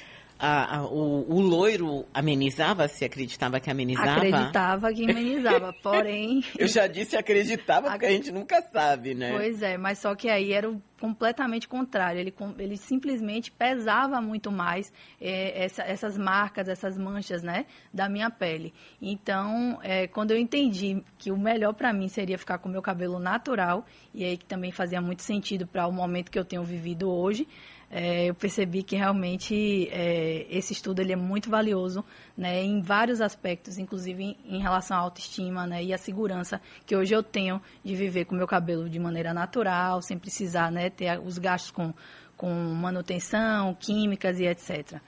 a, 0.45 0.79
a, 0.79 0.85
o, 0.85 1.25
o, 1.33 1.41
loiro 1.41 2.05
amenizava? 2.13 2.89
Se 2.89 3.05
acreditava 3.05 3.61
que 3.61 3.71
amenizava? 3.71 4.17
Acreditava 4.17 4.93
que 4.93 5.09
amenizava, 5.09 5.73
porém... 5.81 6.45
Eu 6.59 6.67
já 6.67 6.89
disse 6.89 7.17
acreditava, 7.17 7.89
porque 7.91 8.07
a 8.07 8.11
gente 8.11 8.33
nunca 8.33 8.61
sabe, 8.73 9.15
né? 9.15 9.31
Pois 9.33 9.63
é, 9.63 9.79
mas 9.79 10.01
só 10.01 10.17
que 10.17 10.29
aí 10.29 10.53
era 10.53 10.69
o 10.69 10.83
completamente 11.03 11.69
contrário. 11.69 12.21
Ele, 12.21 12.35
ele 12.59 12.77
simplesmente 12.77 13.53
pesava 13.53 14.21
muito 14.21 14.51
mais 14.51 14.93
é, 15.21 15.65
essa, 15.65 15.83
essas 15.83 16.19
marcas, 16.19 16.69
essas 16.69 16.99
manchas, 16.99 17.45
né, 17.45 17.67
da 17.95 18.09
minha 18.09 18.29
pele. 18.29 18.75
Então, 19.01 19.79
é, 19.83 20.09
quando 20.09 20.33
eu 20.33 20.39
entendi 20.39 21.05
que 21.19 21.31
o 21.31 21.39
melhor 21.39 21.73
para 21.73 21.93
mim 21.93 22.09
seria 22.09 22.37
ficar 22.37 22.59
com 22.59 22.69
o 22.69 22.73
meu 22.73 22.83
cabelo 22.83 23.21
natural, 23.21 23.87
e 24.13 24.25
aí 24.25 24.37
que 24.37 24.45
também 24.45 24.73
fazia 24.73 25.01
muito 25.01 25.23
sentido 25.23 25.69
para 25.69 25.87
o 25.87 25.93
momento 25.93 26.33
que 26.33 26.39
eu 26.39 26.45
tenho 26.45 26.65
vivido 26.65 27.09
hoje, 27.09 27.47
é, 27.95 28.25
eu 28.25 28.35
percebi 28.35 28.83
que 28.83 28.97
realmente 28.97 29.87
é, 29.91 30.47
esse 30.49 30.73
estudo 30.73 31.01
ele 31.01 31.13
é 31.13 31.17
muito 31.17 31.51
valioso 31.51 32.03
né, 32.35 32.65
em 32.65 32.81
vários 32.81 33.21
aspectos, 33.21 33.77
inclusive 33.77 34.25
em, 34.25 34.37
em 34.47 34.63
relação 34.63 34.97
à 34.97 35.01
autoestima 35.01 35.67
né, 35.67 35.85
e 35.85 35.93
à 35.93 35.99
segurança 35.99 36.59
que 36.87 36.97
hoje 36.97 37.15
eu 37.15 37.23
tenho 37.23 37.61
de 37.85 37.95
viver 37.95 38.25
com 38.25 38.35
meu 38.35 38.47
cabelo 38.47 38.89
de 38.89 38.99
maneira 38.99 39.35
natural, 39.35 40.01
sem 40.01 40.19
precisar 40.19 40.73
né, 40.73 40.89
ter 40.89 41.21
os 41.21 41.37
gastos 41.37 41.71
com, 41.71 41.93
com 42.35 42.51
manutenção, 42.51 43.75
químicas 43.75 44.41
e 44.41 44.47
etc. 44.47 44.99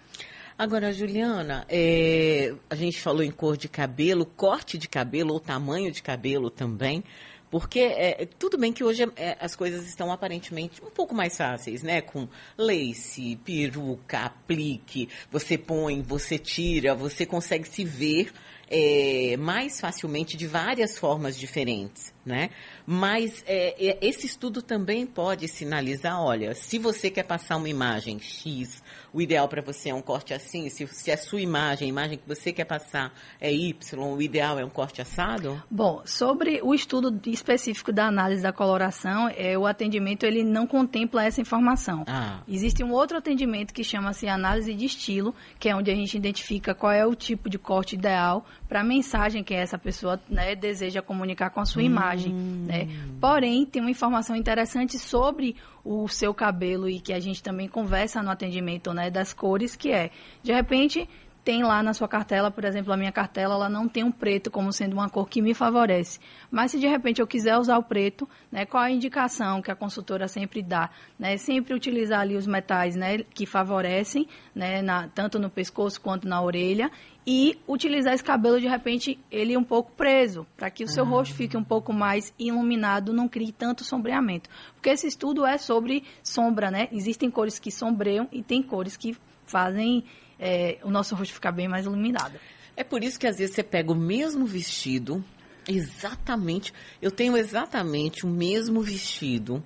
Agora, 0.56 0.92
Juliana, 0.92 1.66
é, 1.68 2.54
a 2.70 2.76
gente 2.76 3.00
falou 3.00 3.24
em 3.24 3.30
cor 3.30 3.56
de 3.56 3.68
cabelo, 3.68 4.24
corte 4.24 4.78
de 4.78 4.88
cabelo 4.88 5.32
ou 5.34 5.40
tamanho 5.40 5.90
de 5.90 6.00
cabelo 6.00 6.48
também. 6.48 7.02
Porque 7.50 7.80
é, 7.80 8.26
tudo 8.38 8.56
bem 8.56 8.72
que 8.72 8.82
hoje 8.82 9.04
é, 9.16 9.36
as 9.40 9.56
coisas 9.56 9.86
estão 9.86 10.12
aparentemente 10.12 10.80
um 10.82 10.90
pouco 10.90 11.14
mais 11.14 11.36
fáceis, 11.36 11.82
né? 11.82 12.00
Com 12.00 12.28
lace, 12.56 13.36
peruca, 13.44 14.26
aplique, 14.26 15.08
você 15.30 15.58
põe, 15.58 16.02
você 16.02 16.38
tira, 16.38 16.94
você 16.94 17.26
consegue 17.26 17.68
se 17.68 17.84
ver 17.84 18.32
é, 18.68 19.36
mais 19.38 19.80
facilmente 19.80 20.36
de 20.36 20.46
várias 20.46 20.98
formas 20.98 21.36
diferentes, 21.36 22.12
né? 22.24 22.50
Mas 22.86 23.42
é, 23.46 23.74
é, 23.90 23.98
esse 24.00 24.26
estudo 24.26 24.62
também 24.62 25.06
pode 25.06 25.48
sinalizar, 25.48 26.20
olha, 26.20 26.54
se 26.54 26.78
você 26.78 27.10
quer 27.10 27.24
passar 27.24 27.56
uma 27.56 27.68
imagem 27.68 28.18
X, 28.18 28.82
o 29.12 29.20
ideal 29.20 29.48
para 29.48 29.62
você 29.62 29.90
é 29.90 29.94
um 29.94 30.02
corte 30.02 30.34
assim, 30.34 30.68
se, 30.68 30.86
se 30.88 31.10
a 31.10 31.16
sua 31.16 31.40
imagem, 31.40 31.86
a 31.86 31.88
imagem 31.88 32.18
que 32.18 32.26
você 32.26 32.52
quer 32.52 32.64
passar 32.64 33.12
é 33.40 33.52
Y, 33.52 33.74
o 34.00 34.20
ideal 34.20 34.58
é 34.58 34.64
um 34.64 34.70
corte 34.70 35.00
assado? 35.00 35.62
Bom, 35.70 36.02
sobre 36.04 36.60
o 36.62 36.74
estudo 36.74 37.20
específico 37.30 37.92
da 37.92 38.06
análise 38.06 38.42
da 38.42 38.52
coloração, 38.52 39.28
é, 39.36 39.56
o 39.56 39.66
atendimento 39.66 40.24
ele 40.24 40.42
não 40.42 40.66
contempla 40.66 41.24
essa 41.24 41.40
informação. 41.40 42.04
Ah. 42.06 42.40
Existe 42.48 42.82
um 42.82 42.92
outro 42.92 43.16
atendimento 43.16 43.72
que 43.72 43.84
chama-se 43.84 44.26
análise 44.28 44.74
de 44.74 44.84
estilo, 44.84 45.34
que 45.58 45.68
é 45.68 45.76
onde 45.76 45.90
a 45.90 45.94
gente 45.94 46.16
identifica 46.16 46.74
qual 46.74 46.92
é 46.92 47.06
o 47.06 47.14
tipo 47.14 47.48
de 47.48 47.58
corte 47.58 47.94
ideal 47.94 48.44
para 48.68 48.80
a 48.80 48.84
mensagem 48.84 49.44
que 49.44 49.54
essa 49.54 49.78
pessoa 49.78 50.20
né, 50.28 50.54
deseja 50.54 51.02
comunicar 51.02 51.50
com 51.50 51.60
a 51.60 51.64
sua 51.64 51.82
hum. 51.82 51.86
imagem. 51.86 52.32
Né? 52.32 52.88
Porém, 53.20 53.64
tem 53.66 53.82
uma 53.82 53.90
informação 53.90 54.34
interessante 54.34 54.98
sobre 54.98 55.56
o 55.84 56.08
seu 56.08 56.32
cabelo 56.32 56.88
e 56.88 56.98
que 56.98 57.12
a 57.12 57.20
gente 57.20 57.42
também 57.42 57.68
conversa 57.68 58.22
no 58.22 58.30
atendimento 58.30 58.92
né, 58.94 59.10
das 59.10 59.32
cores, 59.32 59.76
que 59.76 59.90
é, 59.90 60.10
de 60.42 60.52
repente, 60.52 61.08
tem 61.44 61.62
lá 61.62 61.82
na 61.82 61.92
sua 61.92 62.08
cartela, 62.08 62.50
por 62.50 62.64
exemplo, 62.64 62.92
a 62.92 62.96
minha 62.96 63.12
cartela, 63.12 63.54
ela 63.54 63.68
não 63.68 63.86
tem 63.86 64.02
um 64.02 64.10
preto 64.10 64.50
como 64.50 64.72
sendo 64.72 64.94
uma 64.94 65.10
cor 65.10 65.28
que 65.28 65.42
me 65.42 65.52
favorece. 65.52 66.18
Mas 66.50 66.70
se 66.70 66.80
de 66.80 66.86
repente 66.86 67.20
eu 67.20 67.26
quiser 67.26 67.58
usar 67.58 67.76
o 67.76 67.82
preto, 67.82 68.26
né, 68.50 68.64
qual 68.64 68.82
a 68.82 68.90
indicação 68.90 69.60
que 69.60 69.70
a 69.70 69.76
consultora 69.76 70.26
sempre 70.26 70.62
dá? 70.62 70.88
Né? 71.18 71.36
Sempre 71.36 71.74
utilizar 71.74 72.20
ali 72.20 72.34
os 72.34 72.46
metais 72.46 72.96
né, 72.96 73.18
que 73.18 73.44
favorecem, 73.44 74.26
né, 74.54 74.80
na, 74.80 75.08
tanto 75.08 75.38
no 75.38 75.50
pescoço 75.50 76.00
quanto 76.00 76.26
na 76.26 76.40
orelha, 76.42 76.90
e 77.26 77.58
utilizar 77.68 78.14
esse 78.14 78.24
cabelo 78.24 78.60
de 78.60 78.66
repente 78.66 79.18
ele 79.30 79.56
um 79.56 79.64
pouco 79.64 79.92
preso, 79.92 80.46
para 80.56 80.70
que 80.70 80.84
o 80.84 80.88
seu 80.88 81.04
rosto 81.04 81.34
fique 81.34 81.56
um 81.56 81.64
pouco 81.64 81.92
mais 81.92 82.32
iluminado, 82.38 83.12
não 83.12 83.28
crie 83.28 83.52
tanto 83.52 83.84
sombreamento. 83.84 84.48
Porque 84.74 84.90
esse 84.90 85.06
estudo 85.06 85.44
é 85.44 85.58
sobre 85.58 86.04
sombra, 86.22 86.70
né? 86.70 86.88
Existem 86.90 87.30
cores 87.30 87.58
que 87.58 87.70
sombreiam 87.70 88.28
e 88.32 88.42
tem 88.42 88.62
cores 88.62 88.96
que 88.96 89.16
fazem 89.46 90.04
é, 90.38 90.78
o 90.82 90.90
nosso 90.90 91.14
rosto 91.14 91.34
ficar 91.34 91.52
bem 91.52 91.68
mais 91.68 91.86
iluminado. 91.86 92.38
É 92.76 92.82
por 92.82 93.02
isso 93.04 93.18
que 93.18 93.26
às 93.26 93.38
vezes 93.38 93.54
você 93.54 93.62
pega 93.62 93.92
o 93.92 93.96
mesmo 93.96 94.46
vestido, 94.46 95.24
exatamente, 95.68 96.72
eu 97.00 97.10
tenho 97.10 97.36
exatamente 97.36 98.26
o 98.26 98.28
mesmo 98.28 98.82
vestido 98.82 99.62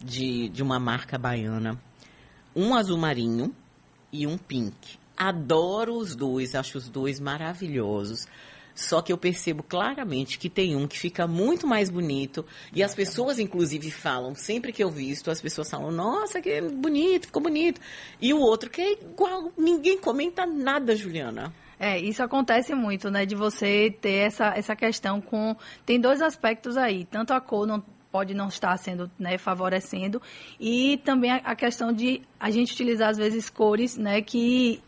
de, 0.00 0.48
de 0.48 0.62
uma 0.62 0.78
marca 0.78 1.18
baiana, 1.18 1.80
um 2.54 2.74
azul 2.74 2.98
marinho 2.98 3.54
e 4.12 4.26
um 4.26 4.36
pink. 4.36 4.98
Adoro 5.16 5.96
os 5.96 6.14
dois, 6.14 6.54
acho 6.54 6.78
os 6.78 6.88
dois 6.88 7.20
maravilhosos. 7.20 8.26
Só 8.74 9.02
que 9.02 9.12
eu 9.12 9.18
percebo 9.18 9.62
claramente 9.62 10.38
que 10.38 10.48
tem 10.48 10.74
um 10.74 10.86
que 10.86 10.98
fica 10.98 11.26
muito 11.26 11.66
mais 11.66 11.90
bonito. 11.90 12.44
E 12.72 12.82
as 12.82 12.94
pessoas, 12.94 13.38
inclusive, 13.38 13.90
falam, 13.90 14.34
sempre 14.34 14.72
que 14.72 14.82
eu 14.82 14.90
visto, 14.90 15.30
as 15.30 15.40
pessoas 15.40 15.70
falam, 15.70 15.90
nossa, 15.90 16.40
que 16.40 16.60
bonito, 16.60 17.26
ficou 17.26 17.42
bonito. 17.42 17.80
E 18.20 18.32
o 18.32 18.38
outro 18.38 18.70
que 18.70 18.80
é 18.80 18.92
igual, 18.92 19.52
ninguém 19.56 19.98
comenta 19.98 20.46
nada, 20.46 20.96
Juliana. 20.96 21.52
É, 21.78 21.98
isso 21.98 22.22
acontece 22.22 22.74
muito, 22.74 23.10
né? 23.10 23.26
De 23.26 23.34
você 23.34 23.90
ter 24.00 24.26
essa, 24.26 24.54
essa 24.56 24.76
questão 24.76 25.20
com. 25.20 25.56
Tem 25.84 26.00
dois 26.00 26.22
aspectos 26.22 26.76
aí. 26.76 27.04
Tanto 27.04 27.32
a 27.32 27.40
cor 27.40 27.66
não 27.66 27.82
pode 28.12 28.34
não 28.34 28.46
estar 28.48 28.76
sendo 28.76 29.10
né, 29.18 29.38
favorecendo 29.38 30.20
e 30.60 30.98
também 30.98 31.32
a, 31.32 31.36
a, 31.36 31.56
questão 31.56 31.92
de 31.92 32.20
a 32.38 32.50
gente 32.50 32.74
utilizar 32.74 33.08
às 33.08 33.16
vezes 33.16 33.48
cores 33.48 33.96
né 33.96 34.20
que 34.20 34.82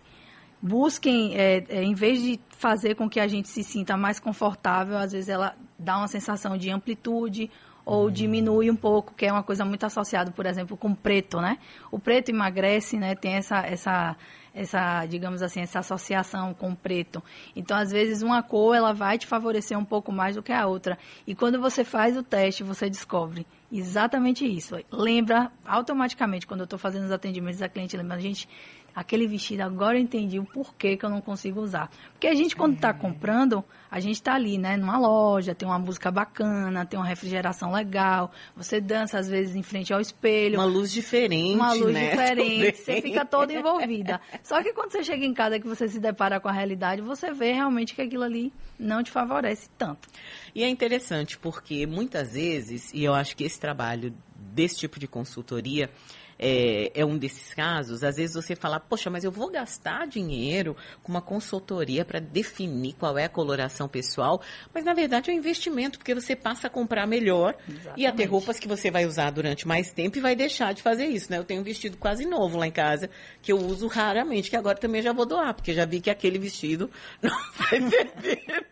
busquem, 0.64 1.37
é, 1.37 1.62
é, 1.68 1.85
em 1.85 1.92
vez 1.92 2.23
de 2.23 2.40
fazer 2.49 2.94
com 2.94 3.06
que 3.06 3.21
a 3.21 3.28
gente 3.28 3.49
se 3.50 3.62
sinta 3.62 3.99
mais 3.99 4.18
confortável, 4.18 4.97
às 4.97 5.12
vezes 5.12 5.28
ela 5.28 5.54
dá 5.78 5.99
uma 5.99 6.09
sensação 6.09 6.56
de 6.56 6.71
amplitude 6.71 7.50
ou 7.85 8.06
uhum. 8.06 8.11
diminui 8.11 8.71
um 8.71 8.76
pouco, 8.76 9.12
que 9.14 9.26
é 9.26 9.30
uma 9.30 9.42
coisa 9.42 9.62
muito 9.62 9.85
associada, 9.85 10.30
por 10.30 10.47
exemplo, 10.47 10.75
com 10.75 10.94
preto, 10.94 11.38
né? 11.38 11.59
O 11.90 11.99
preto 11.99 12.30
emagrece, 12.30 12.97
né? 12.97 13.14
Tem 13.14 13.35
essa, 13.35 13.59
essa, 13.59 14.16
essa, 14.54 15.04
digamos 15.04 15.42
assim, 15.42 15.61
essa 15.61 15.80
associação 15.80 16.54
com 16.54 16.71
o 16.71 16.76
preto. 16.76 17.23
Então, 17.54 17.76
às 17.76 17.90
vezes, 17.90 18.23
uma 18.23 18.42
cor, 18.42 18.75
ela 18.75 18.94
vai 18.94 19.18
te 19.18 19.26
favorecer 19.26 19.78
um 19.78 19.85
pouco 19.85 20.11
mais 20.11 20.35
do 20.35 20.42
que 20.42 20.50
a 20.50 20.66
outra. 20.66 20.97
E 21.26 21.35
quando 21.35 21.61
você 21.61 21.85
faz 21.85 22.16
o 22.16 22.23
teste, 22.23 22.62
você 22.62 22.88
descobre 22.88 23.47
exatamente 23.71 24.47
isso. 24.47 24.76
Lembra 24.90 25.52
automaticamente, 25.66 26.47
quando 26.47 26.61
eu 26.61 26.64
estou 26.64 26.78
fazendo 26.78 27.04
os 27.04 27.12
atendimentos 27.12 27.61
a 27.61 27.68
cliente, 27.68 27.99
lembra, 27.99 28.16
a 28.16 28.21
gente 28.21 28.49
aquele 28.94 29.26
vestido, 29.26 29.62
agora 29.62 29.98
eu 29.98 30.02
entendi 30.02 30.38
o 30.38 30.44
porquê 30.44 30.96
que 30.96 31.04
eu 31.04 31.10
não 31.10 31.20
consigo 31.20 31.60
usar. 31.60 31.90
Porque 32.12 32.26
a 32.26 32.34
gente, 32.34 32.54
quando 32.54 32.74
está 32.74 32.92
uhum. 32.92 32.98
comprando, 32.98 33.64
a 33.90 33.98
gente 33.98 34.16
está 34.16 34.34
ali, 34.34 34.56
né, 34.56 34.76
numa 34.76 34.98
loja, 34.98 35.54
tem 35.54 35.66
uma 35.66 35.78
música 35.78 36.10
bacana, 36.10 36.86
tem 36.86 36.98
uma 36.98 37.06
refrigeração 37.06 37.72
legal, 37.72 38.32
você 38.56 38.80
dança 38.80 39.18
às 39.18 39.28
vezes 39.28 39.56
em 39.56 39.62
frente 39.62 39.92
ao 39.92 40.00
espelho. 40.00 40.58
Uma 40.58 40.64
luz 40.64 40.92
diferente, 40.92 41.54
Uma 41.54 41.72
luz 41.72 41.92
né? 41.92 42.10
diferente, 42.10 42.78
você 42.78 43.02
fica 43.02 43.24
toda 43.24 43.52
envolvida. 43.52 44.20
Só 44.42 44.62
que 44.62 44.72
quando 44.72 44.92
você 44.92 45.02
chega 45.02 45.24
em 45.24 45.34
casa 45.34 45.58
que 45.58 45.66
você 45.66 45.88
se 45.88 45.98
depara 45.98 46.38
com 46.38 46.48
a 46.48 46.52
realidade, 46.52 47.02
você 47.02 47.32
vê 47.32 47.52
realmente 47.52 47.94
que 47.94 48.02
aquilo 48.02 48.22
ali 48.22 48.52
não 48.78 49.02
te 49.02 49.10
favorece 49.10 49.68
tanto. 49.76 50.08
E 50.54 50.62
é 50.62 50.68
interessante 50.68 51.36
porque 51.38 51.86
muitas 51.86 52.34
vezes, 52.34 52.92
e 52.92 53.02
eu 53.02 53.14
acho 53.14 53.36
que 53.36 53.44
esse 53.44 53.58
trabalho 53.58 54.14
desse 54.36 54.76
tipo 54.76 55.00
de 55.00 55.08
consultoria 55.08 55.90
é, 56.38 56.91
é, 56.95 57.05
um 57.05 57.17
desses 57.17 57.55
casos, 57.55 58.03
às 58.03 58.17
vezes 58.17 58.35
você 58.35 58.55
fala, 58.55 58.81
poxa, 58.81 59.11
mas 59.11 59.25
eu 59.25 59.31
vou 59.31 59.50
gastar 59.50 60.07
dinheiro 60.07 60.76
com 61.03 61.12
uma 61.12 61.23
consultoria 61.23 62.05
para 62.05 62.21
definir 62.21 62.95
qual 62.95 63.17
é 63.19 63.25
a 63.25 63.29
coloração 63.29 63.88
pessoal, 63.88 64.41
mas 64.73 64.85
na 64.85 64.95
verdade 64.95 65.31
é 65.31 65.35
um 65.35 65.37
investimento, 65.37 65.99
porque 65.99 66.14
você 66.14 66.35
passa 66.35 66.67
a 66.67 66.71
comprar 66.71 67.07
melhor 67.07 67.55
Exatamente. 67.69 68.00
e 68.00 68.07
a 68.07 68.12
ter 68.12 68.25
roupas 68.25 68.59
que 68.59 68.69
você 68.69 68.91
vai 68.91 69.07
usar 69.07 69.31
durante 69.31 69.67
mais 69.67 69.93
tempo 69.93 70.19
e 70.19 70.21
vai 70.21 70.35
deixar 70.35 70.73
de 70.73 70.83
fazer 70.83 71.07
isso, 71.07 71.31
né? 71.31 71.38
Eu 71.38 71.45
tenho 71.45 71.61
um 71.61 71.64
vestido 71.64 71.97
quase 71.97 72.25
novo 72.25 72.59
lá 72.59 72.67
em 72.67 72.73
casa, 72.73 73.09
que 73.43 73.53
eu 73.53 73.59
uso 73.59 73.87
raramente, 73.87 74.50
que 74.50 74.57
agora 74.57 74.76
também 74.76 75.03
já 75.03 75.12
vou 75.12 75.26
doar, 75.26 75.55
porque 75.55 75.73
já 75.73 75.85
vi 75.85 76.00
que 76.00 76.11
aquele 76.11 76.38
vestido 76.38 76.91
não 77.23 77.37
vai 77.59 77.81
servir 77.81 78.64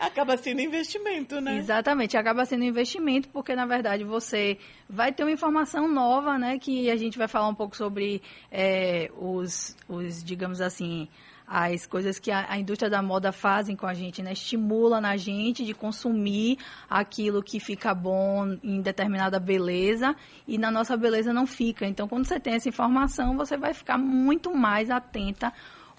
acaba 0.00 0.36
sendo 0.38 0.62
investimento, 0.62 1.40
né? 1.40 1.58
Exatamente, 1.58 2.16
acaba 2.16 2.46
sendo 2.46 2.64
investimento, 2.64 3.28
porque 3.28 3.54
na 3.54 3.66
verdade 3.66 4.02
você 4.02 4.56
vai 4.88 5.12
ter 5.12 5.22
uma 5.22 5.30
informação 5.30 5.86
nova, 5.86 6.38
né? 6.38 6.58
Que 6.58 6.90
a 6.90 6.96
gente 6.96 7.18
vai 7.18 7.28
falar 7.28 7.48
um 7.48 7.54
pouco 7.54 7.76
sobre 7.76 8.22
é, 8.50 9.10
os, 9.16 9.76
os, 9.86 10.24
digamos 10.24 10.62
assim, 10.62 11.06
as 11.46 11.84
coisas 11.84 12.18
que 12.18 12.30
a, 12.30 12.46
a, 12.48 12.58
indústria 12.58 12.88
da 12.88 13.02
moda 13.02 13.30
fazem 13.30 13.76
com 13.76 13.86
a 13.86 13.92
gente, 13.92 14.22
né? 14.22 14.32
Estimula 14.32 15.00
na 15.00 15.16
gente 15.16 15.64
de 15.64 15.74
consumir 15.74 16.58
aquilo 16.88 17.42
que 17.42 17.60
fica 17.60 17.92
bom 17.92 18.56
em 18.62 18.80
determinada 18.80 19.38
beleza 19.38 20.16
e 20.48 20.56
na 20.56 20.70
nossa 20.70 20.96
beleza 20.96 21.32
não 21.32 21.46
fica. 21.46 21.86
Então, 21.86 22.08
quando 22.08 22.24
você 22.24 22.40
tem 22.40 22.54
essa 22.54 22.68
informação, 22.68 23.36
você 23.36 23.56
vai 23.56 23.74
ficar 23.74 23.98
muito 23.98 24.54
mais 24.54 24.90
atenta 24.90 25.52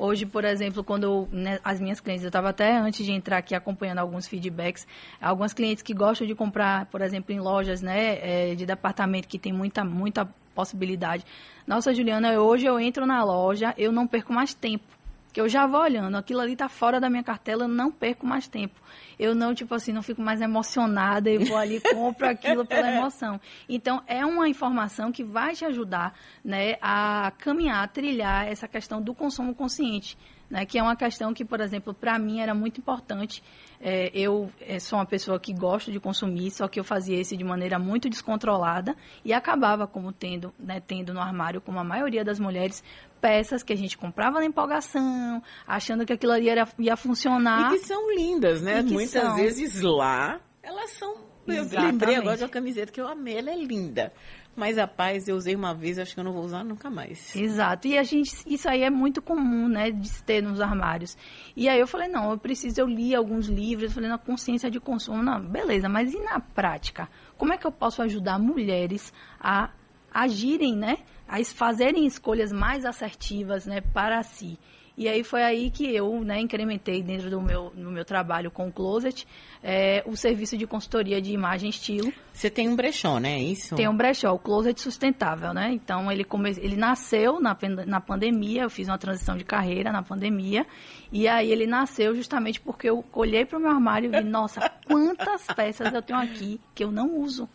Hoje, 0.03 0.25
por 0.25 0.43
exemplo, 0.43 0.83
quando 0.83 1.29
né, 1.31 1.59
as 1.63 1.79
minhas 1.79 1.99
clientes, 1.99 2.23
eu 2.23 2.29
estava 2.29 2.49
até 2.49 2.75
antes 2.75 3.05
de 3.05 3.11
entrar 3.11 3.37
aqui 3.37 3.53
acompanhando 3.53 3.99
alguns 3.99 4.25
feedbacks, 4.27 4.87
algumas 5.21 5.53
clientes 5.53 5.83
que 5.83 5.93
gostam 5.93 6.25
de 6.25 6.33
comprar, 6.33 6.87
por 6.87 7.01
exemplo, 7.01 7.31
em 7.31 7.39
lojas 7.39 7.83
né, 7.83 8.17
é, 8.49 8.55
de 8.55 8.65
departamento 8.65 9.27
que 9.27 9.37
tem 9.37 9.53
muita, 9.53 9.85
muita 9.85 10.27
possibilidade. 10.55 11.23
Nossa, 11.67 11.93
Juliana, 11.93 12.33
hoje 12.41 12.65
eu 12.65 12.79
entro 12.79 13.05
na 13.05 13.23
loja, 13.23 13.75
eu 13.77 13.91
não 13.91 14.07
perco 14.07 14.33
mais 14.33 14.55
tempo. 14.55 14.83
Que 15.31 15.39
eu 15.39 15.47
já 15.47 15.65
vou 15.65 15.81
olhando, 15.81 16.17
aquilo 16.17 16.41
ali 16.41 16.53
está 16.53 16.67
fora 16.67 16.99
da 16.99 17.09
minha 17.09 17.23
cartela, 17.23 17.63
eu 17.63 17.67
não 17.67 17.91
perco 17.91 18.25
mais 18.25 18.47
tempo. 18.47 18.79
Eu 19.17 19.33
não, 19.33 19.53
tipo 19.53 19.73
assim, 19.73 19.93
não 19.93 20.03
fico 20.03 20.21
mais 20.21 20.41
emocionada 20.41 21.29
e 21.29 21.37
vou 21.37 21.57
ali 21.57 21.79
compro 21.79 22.27
aquilo 22.27 22.65
pela 22.65 22.91
emoção. 22.91 23.39
Então, 23.69 24.01
é 24.07 24.25
uma 24.25 24.49
informação 24.49 25.11
que 25.11 25.23
vai 25.23 25.53
te 25.53 25.63
ajudar, 25.63 26.13
né, 26.43 26.75
a 26.81 27.31
caminhar, 27.37 27.83
a 27.83 27.87
trilhar 27.87 28.47
essa 28.47 28.67
questão 28.67 29.01
do 29.01 29.13
consumo 29.13 29.55
consciente 29.55 30.17
né, 30.51 30.65
que 30.65 30.77
é 30.77 30.83
uma 30.83 30.97
questão 30.97 31.33
que, 31.33 31.45
por 31.45 31.61
exemplo, 31.61 31.93
para 31.93 32.19
mim 32.19 32.41
era 32.41 32.53
muito 32.53 32.79
importante. 32.81 33.41
É, 33.79 34.11
eu 34.13 34.51
é, 34.59 34.77
sou 34.79 34.99
uma 34.99 35.05
pessoa 35.05 35.39
que 35.39 35.53
gosto 35.53 35.91
de 35.91 35.99
consumir, 35.99 36.51
só 36.51 36.67
que 36.67 36.77
eu 36.77 36.83
fazia 36.83 37.19
isso 37.19 37.35
de 37.37 37.43
maneira 37.43 37.79
muito 37.79 38.09
descontrolada 38.09 38.93
e 39.23 39.31
acabava 39.31 39.87
como 39.87 40.11
tendo, 40.11 40.53
né, 40.59 40.81
tendo 40.85 41.13
no 41.13 41.21
armário, 41.21 41.61
como 41.61 41.79
a 41.79 41.83
maioria 41.85 42.23
das 42.23 42.37
mulheres, 42.37 42.83
peças 43.21 43.63
que 43.63 43.71
a 43.71 43.77
gente 43.77 43.97
comprava 43.97 44.39
na 44.39 44.45
empolgação, 44.45 45.41
achando 45.65 46.05
que 46.05 46.11
aquilo 46.11 46.33
ali 46.33 46.49
era, 46.49 46.67
ia 46.77 46.97
funcionar. 46.97 47.73
E 47.73 47.77
que 47.77 47.85
são 47.85 48.13
lindas, 48.13 48.61
né? 48.61 48.81
Muitas 48.81 49.23
são... 49.23 49.35
vezes 49.35 49.81
lá, 49.81 50.39
elas 50.61 50.91
são... 50.91 51.31
Eu 51.47 51.67
lembrei 51.71 52.15
agora 52.15 52.37
de 52.37 52.43
uma 52.43 52.49
camiseta 52.49 52.91
que 52.91 53.01
eu 53.01 53.07
amei, 53.07 53.37
ela 53.37 53.49
é 53.49 53.55
linda. 53.55 54.13
Mas 54.55 54.77
a 54.77 54.85
paz 54.85 55.27
eu 55.27 55.35
usei 55.35 55.55
uma 55.55 55.73
vez, 55.73 55.97
acho 55.97 56.13
que 56.13 56.19
eu 56.19 56.23
não 56.23 56.33
vou 56.33 56.43
usar 56.43 56.63
nunca 56.63 56.89
mais. 56.89 57.33
Exato. 57.35 57.87
E 57.87 57.97
a 57.97 58.03
gente, 58.03 58.35
isso 58.45 58.67
aí 58.67 58.83
é 58.83 58.89
muito 58.89 59.21
comum, 59.21 59.67
né, 59.67 59.91
de 59.91 60.23
ter 60.23 60.43
nos 60.43 60.59
armários. 60.59 61.17
E 61.55 61.69
aí 61.69 61.79
eu 61.79 61.87
falei, 61.87 62.09
não, 62.09 62.31
eu 62.31 62.37
preciso, 62.37 62.81
eu 62.81 62.87
li 62.87 63.15
alguns 63.15 63.47
livros, 63.47 63.89
eu 63.89 63.95
falei, 63.95 64.09
na 64.09 64.17
consciência 64.17 64.69
de 64.69 64.79
consumo, 64.79 65.23
não, 65.23 65.39
beleza, 65.39 65.87
mas 65.87 66.13
e 66.13 66.19
na 66.19 66.39
prática? 66.39 67.07
Como 67.37 67.53
é 67.53 67.57
que 67.57 67.65
eu 67.65 67.71
posso 67.71 68.01
ajudar 68.01 68.37
mulheres 68.37 69.13
a 69.39 69.69
agirem, 70.13 70.75
né, 70.75 70.97
a 71.27 71.41
fazerem 71.45 72.05
escolhas 72.05 72.51
mais 72.51 72.85
assertivas, 72.85 73.65
né, 73.65 73.79
para 73.79 74.21
si? 74.21 74.59
E 74.97 75.07
aí 75.07 75.23
foi 75.23 75.43
aí 75.43 75.71
que 75.71 75.95
eu 75.95 76.23
né, 76.23 76.39
incrementei 76.39 77.01
dentro 77.01 77.29
do 77.29 77.41
meu, 77.41 77.71
no 77.75 77.91
meu 77.91 78.05
trabalho 78.05 78.51
com 78.51 78.67
o 78.67 78.71
Closet 78.71 79.25
é, 79.63 80.03
o 80.05 80.15
serviço 80.15 80.57
de 80.57 80.65
consultoria 80.65 81.21
de 81.21 81.31
imagem 81.31 81.67
e 81.67 81.69
estilo. 81.69 82.11
Você 82.33 82.49
tem 82.49 82.67
um 82.67 82.75
brechó, 82.75 83.19
né? 83.19 83.35
É 83.35 83.43
isso? 83.43 83.75
Tem 83.75 83.87
um 83.87 83.95
brechó, 83.95 84.33
o 84.33 84.39
Closet 84.39 84.79
Sustentável, 84.81 85.53
né? 85.53 85.71
Então 85.71 86.11
ele, 86.11 86.23
come... 86.23 86.49
ele 86.57 86.75
nasceu 86.75 87.39
na, 87.39 87.55
na 87.85 88.01
pandemia, 88.01 88.63
eu 88.63 88.69
fiz 88.69 88.87
uma 88.87 88.97
transição 88.97 89.37
de 89.37 89.43
carreira 89.43 89.91
na 89.91 90.01
pandemia, 90.01 90.65
e 91.11 91.27
aí 91.27 91.51
ele 91.51 91.67
nasceu 91.67 92.15
justamente 92.15 92.59
porque 92.59 92.89
eu 92.89 93.05
olhei 93.13 93.45
para 93.45 93.57
o 93.57 93.61
meu 93.61 93.69
armário 93.69 94.11
e 94.11 94.21
vi, 94.21 94.27
nossa, 94.27 94.69
quantas 94.87 95.45
peças 95.55 95.93
eu 95.93 96.01
tenho 96.01 96.19
aqui 96.19 96.59
que 96.73 96.83
eu 96.83 96.91
não 96.91 97.17
uso. 97.17 97.47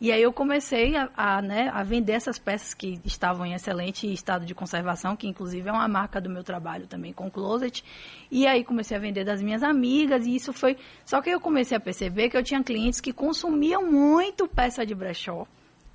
E 0.00 0.10
aí 0.10 0.22
eu 0.22 0.32
comecei 0.32 0.96
a, 0.96 1.10
a, 1.14 1.42
né, 1.42 1.70
a 1.74 1.82
vender 1.82 2.12
essas 2.12 2.38
peças 2.38 2.72
que 2.72 2.98
estavam 3.04 3.44
em 3.44 3.52
excelente 3.52 4.10
estado 4.10 4.46
de 4.46 4.54
conservação, 4.54 5.14
que 5.14 5.28
inclusive 5.28 5.68
é 5.68 5.72
uma 5.72 5.86
marca 5.86 6.18
do 6.18 6.30
meu 6.30 6.42
trabalho 6.42 6.86
também 6.86 7.12
com 7.12 7.30
Closet. 7.30 7.84
E 8.30 8.46
aí 8.46 8.64
comecei 8.64 8.96
a 8.96 9.00
vender 9.00 9.24
das 9.24 9.42
minhas 9.42 9.62
amigas 9.62 10.26
e 10.26 10.34
isso 10.34 10.54
foi... 10.54 10.78
Só 11.04 11.20
que 11.20 11.28
eu 11.28 11.38
comecei 11.38 11.76
a 11.76 11.80
perceber 11.80 12.30
que 12.30 12.36
eu 12.36 12.42
tinha 12.42 12.64
clientes 12.64 12.98
que 12.98 13.12
consumiam 13.12 13.84
muito 13.84 14.48
peça 14.48 14.86
de 14.86 14.94
brechó. 14.94 15.46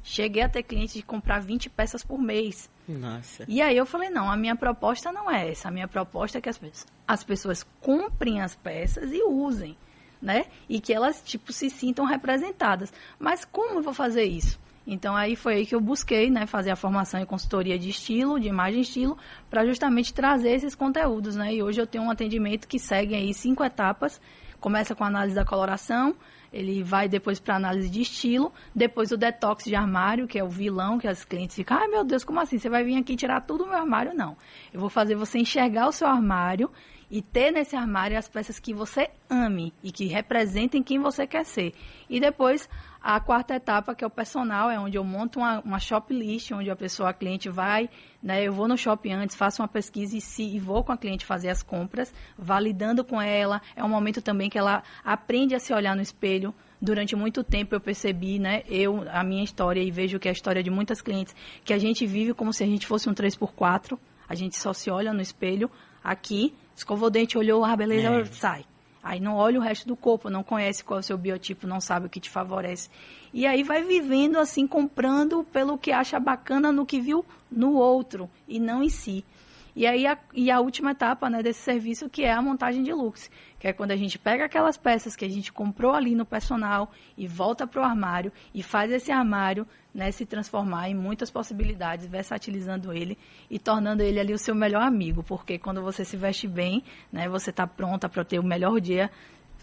Cheguei 0.03 0.43
a 0.43 0.49
ter 0.49 0.61
clientes 0.61 0.93
de 0.93 1.01
comprar 1.01 1.39
20 1.41 1.67
peças 1.71 2.03
por 2.03 2.21
mês. 2.21 2.69
Nossa. 2.87 3.43
E 3.47 3.59
aí 3.59 3.75
eu 3.75 3.87
falei, 3.87 4.11
não, 4.11 4.29
a 4.29 4.37
minha 4.37 4.55
proposta 4.55 5.11
não 5.11 5.31
é 5.31 5.49
essa. 5.49 5.69
A 5.69 5.71
minha 5.71 5.87
proposta 5.87 6.37
é 6.37 6.41
que 6.41 6.47
as, 6.47 6.61
as 7.07 7.23
pessoas 7.23 7.65
comprem 7.81 8.39
as 8.39 8.53
peças 8.53 9.11
e 9.11 9.23
usem 9.23 9.75
né? 10.25 10.47
E 10.67 10.81
que 10.81 10.91
elas, 10.91 11.21
tipo, 11.23 11.53
se 11.53 11.69
sintam 11.69 12.03
representadas. 12.03 12.91
Mas 13.19 13.45
como 13.45 13.75
eu 13.79 13.83
vou 13.83 13.93
fazer 13.93 14.23
isso? 14.23 14.59
Então 14.87 15.15
aí 15.15 15.35
foi 15.35 15.55
aí 15.55 15.65
que 15.65 15.73
eu 15.73 15.81
busquei, 15.81 16.29
né, 16.29 16.45
fazer 16.45 16.71
a 16.71 16.75
formação 16.75 17.19
em 17.19 17.25
consultoria 17.25 17.77
de 17.77 17.89
estilo, 17.89 18.39
de 18.39 18.47
imagem 18.47 18.79
e 18.79 18.81
estilo, 18.81 19.17
para 19.49 19.65
justamente 19.65 20.13
trazer 20.13 20.51
esses 20.51 20.75
conteúdos, 20.75 21.35
né? 21.35 21.53
E 21.53 21.63
hoje 21.63 21.79
eu 21.79 21.87
tenho 21.87 22.03
um 22.03 22.11
atendimento 22.11 22.67
que 22.67 22.77
segue 22.77 23.15
aí 23.15 23.33
cinco 23.33 23.63
etapas. 23.63 24.19
Começa 24.59 24.95
com 24.95 25.03
a 25.03 25.07
análise 25.07 25.35
da 25.35 25.45
coloração, 25.45 26.15
ele 26.51 26.81
vai 26.81 27.07
depois 27.07 27.39
para 27.39 27.55
análise 27.55 27.89
de 27.89 28.01
estilo, 28.01 28.51
depois 28.73 29.11
o 29.11 29.17
detox 29.17 29.65
de 29.65 29.75
armário, 29.75 30.27
que 30.27 30.39
é 30.39 30.43
o 30.43 30.49
vilão 30.49 30.97
que 30.97 31.07
as 31.07 31.23
clientes 31.23 31.55
ficam, 31.55 31.77
ai 31.77 31.87
meu 31.87 32.03
Deus, 32.03 32.23
como 32.23 32.39
assim? 32.39 32.57
Você 32.57 32.69
vai 32.69 32.83
vir 32.83 32.97
aqui 32.97 33.15
tirar 33.15 33.41
tudo 33.41 33.65
do 33.65 33.69
meu 33.69 33.77
armário? 33.77 34.13
Não. 34.15 34.35
Eu 34.73 34.79
vou 34.79 34.89
fazer 34.89 35.15
você 35.15 35.37
enxergar 35.37 35.87
o 35.87 35.91
seu 35.91 36.07
armário 36.07 36.71
e 37.09 37.21
ter 37.21 37.51
nesse 37.51 37.75
armário 37.75 38.17
as 38.17 38.27
peças 38.27 38.59
que 38.59 38.73
você 38.73 39.09
ame 39.29 39.73
e 39.83 39.91
que 39.91 40.05
representem 40.05 40.83
quem 40.83 40.99
você 40.99 41.27
quer 41.27 41.45
ser. 41.45 41.73
E 42.09 42.19
depois 42.19 42.67
a 43.01 43.19
quarta 43.19 43.53
etapa, 43.53 43.93
que 43.93 44.03
é 44.03 44.07
o 44.07 44.09
personal, 44.09 44.71
é 44.71 44.79
onde 44.79 44.97
eu 44.97 45.03
monto 45.03 45.37
uma, 45.37 45.59
uma 45.59 45.79
shop 45.79 46.11
list, 46.11 46.51
onde 46.51 46.71
a 46.71 46.75
pessoa, 46.75 47.09
a 47.09 47.13
cliente 47.13 47.49
vai, 47.49 47.87
né, 48.21 48.43
eu 48.43 48.51
vou 48.51 48.67
no 48.67 48.75
shopping 48.75 49.13
antes, 49.13 49.35
faço 49.35 49.61
uma 49.61 49.67
pesquisa 49.67 50.17
e, 50.17 50.21
se, 50.21 50.41
e 50.41 50.59
vou 50.59 50.83
com 50.83 50.91
a 50.91 50.97
cliente 50.97 51.23
fazer 51.23 51.49
as 51.49 51.61
compras, 51.61 52.11
validando 52.35 53.03
com 53.03 53.21
ela. 53.21 53.61
É 53.75 53.83
um 53.83 53.89
momento 53.89 54.23
também 54.23 54.49
que 54.49 54.57
ela 54.57 54.81
aprende 55.03 55.53
a 55.53 55.59
se 55.59 55.71
olhar 55.71 55.95
no 55.95 56.01
espelho. 56.01 56.51
Durante 56.81 57.15
muito 57.15 57.43
tempo 57.43 57.75
eu 57.75 57.79
percebi, 57.79 58.39
né, 58.39 58.63
eu, 58.67 59.05
a 59.11 59.23
minha 59.23 59.43
história 59.43 59.81
e 59.81 59.91
vejo 59.91 60.17
que 60.17 60.27
é 60.27 60.31
a 60.31 60.33
história 60.33 60.63
de 60.63 60.71
muitas 60.71 60.99
clientes, 60.99 61.35
que 61.63 61.73
a 61.73 61.77
gente 61.77 62.07
vive 62.07 62.33
como 62.33 62.51
se 62.51 62.63
a 62.63 62.67
gente 62.67 62.87
fosse 62.87 63.07
um 63.07 63.13
3x4, 63.13 63.99
a 64.27 64.33
gente 64.33 64.57
só 64.57 64.73
se 64.73 64.89
olha 64.89 65.13
no 65.13 65.21
espelho 65.21 65.69
aqui, 66.03 66.55
escovou 66.75 67.07
o 67.07 67.11
dente, 67.11 67.37
olhou, 67.37 67.63
ah, 67.63 67.75
beleza, 67.75 68.09
é. 68.09 68.25
sai. 68.25 68.65
Aí 69.03 69.19
não 69.19 69.35
olha 69.35 69.59
o 69.59 69.61
resto 69.61 69.87
do 69.87 69.95
corpo, 69.95 70.31
não 70.31 70.43
conhece 70.43 70.83
qual 70.83 70.97
é 70.97 70.99
o 70.99 71.03
seu 71.03 71.15
biotipo, 71.15 71.67
não 71.67 71.79
sabe 71.79 72.07
o 72.07 72.09
que 72.09 72.19
te 72.19 72.29
favorece. 72.29 72.89
E 73.31 73.45
aí 73.45 73.61
vai 73.61 73.83
vivendo 73.83 74.39
assim, 74.39 74.65
comprando 74.65 75.43
pelo 75.53 75.77
que 75.77 75.91
acha 75.91 76.19
bacana 76.19 76.71
no 76.71 76.87
que 76.87 76.99
viu 76.99 77.23
no 77.51 77.75
outro 77.75 78.27
e 78.47 78.59
não 78.59 78.81
em 78.81 78.89
si. 78.89 79.23
E 79.75 79.85
aí 79.85 80.07
a, 80.07 80.17
e 80.33 80.49
a 80.49 80.61
última 80.61 80.91
etapa 80.91 81.29
né, 81.29 81.43
desse 81.43 81.59
serviço 81.59 82.09
que 82.09 82.23
é 82.23 82.31
a 82.31 82.41
montagem 82.41 82.81
de 82.81 82.93
looks, 82.93 83.29
que 83.59 83.67
é 83.67 83.73
quando 83.73 83.91
a 83.91 83.95
gente 83.97 84.17
pega 84.17 84.45
aquelas 84.45 84.77
peças 84.77 85.15
que 85.15 85.25
a 85.25 85.29
gente 85.29 85.51
comprou 85.51 85.93
ali 85.93 86.15
no 86.15 86.25
personal 86.25 86.89
e 87.17 87.27
volta 87.27 87.67
para 87.67 87.81
o 87.81 87.83
armário 87.83 88.31
e 88.53 88.63
faz 88.63 88.89
esse 88.89 89.11
armário 89.11 89.67
né, 89.93 90.11
se 90.11 90.25
transformar 90.25 90.89
em 90.89 90.95
muitas 90.95 91.29
possibilidades, 91.29 92.05
versatilizando 92.05 92.93
ele 92.93 93.17
e 93.49 93.59
tornando 93.59 94.01
ele 94.01 94.19
ali 94.19 94.33
o 94.33 94.37
seu 94.37 94.55
melhor 94.55 94.83
amigo, 94.83 95.23
porque 95.23 95.57
quando 95.57 95.81
você 95.81 96.05
se 96.05 96.15
veste 96.15 96.47
bem, 96.47 96.81
né, 97.11 97.27
você 97.27 97.49
está 97.49 97.67
pronta 97.67 98.07
para 98.07 98.23
ter 98.23 98.39
o 98.39 98.43
melhor 98.43 98.79
dia. 98.79 99.11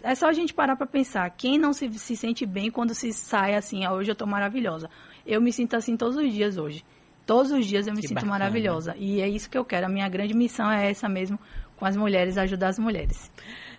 É 0.02 0.14
só 0.14 0.28
a 0.28 0.32
gente 0.32 0.52
parar 0.52 0.76
para 0.76 0.86
pensar, 0.86 1.30
quem 1.30 1.56
não 1.56 1.72
se, 1.72 1.90
se 1.98 2.16
sente 2.16 2.44
bem 2.44 2.70
quando 2.70 2.94
se 2.94 3.12
sai 3.12 3.54
assim, 3.54 3.84
ah, 3.84 3.92
hoje 3.92 4.10
eu 4.10 4.14
estou 4.14 4.26
maravilhosa. 4.26 4.90
Eu 5.24 5.40
me 5.40 5.52
sinto 5.52 5.76
assim 5.76 5.96
todos 5.96 6.16
os 6.16 6.32
dias 6.32 6.58
hoje. 6.58 6.84
Todos 7.26 7.52
os 7.52 7.66
dias 7.66 7.86
eu 7.86 7.94
me 7.94 8.00
que 8.00 8.08
sinto 8.08 8.16
bacana. 8.16 8.32
maravilhosa. 8.32 8.94
E 8.98 9.20
é 9.20 9.28
isso 9.28 9.48
que 9.48 9.56
eu 9.56 9.64
quero. 9.64 9.86
A 9.86 9.88
minha 9.88 10.08
grande 10.08 10.34
missão 10.34 10.70
é 10.70 10.90
essa 10.90 11.08
mesmo, 11.08 11.38
com 11.76 11.86
as 11.86 11.96
mulheres, 11.96 12.36
ajudar 12.36 12.68
as 12.68 12.78
mulheres. 12.78 13.30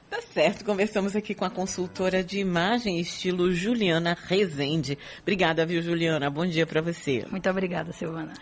Tá 0.10 0.22
certo, 0.22 0.64
conversamos 0.64 1.16
aqui 1.16 1.34
com 1.34 1.44
a 1.44 1.50
consultora 1.50 2.24
de 2.24 2.38
imagem 2.38 3.00
estilo 3.00 3.52
Juliana 3.52 4.16
Rezende. 4.28 4.96
Obrigada, 5.24 5.66
viu, 5.66 5.82
Juliana? 5.82 6.30
Bom 6.30 6.46
dia 6.46 6.68
para 6.68 6.82
você. 6.82 7.26
Muito 7.32 7.50
obrigada, 7.50 7.92
Silvana. 7.92 8.34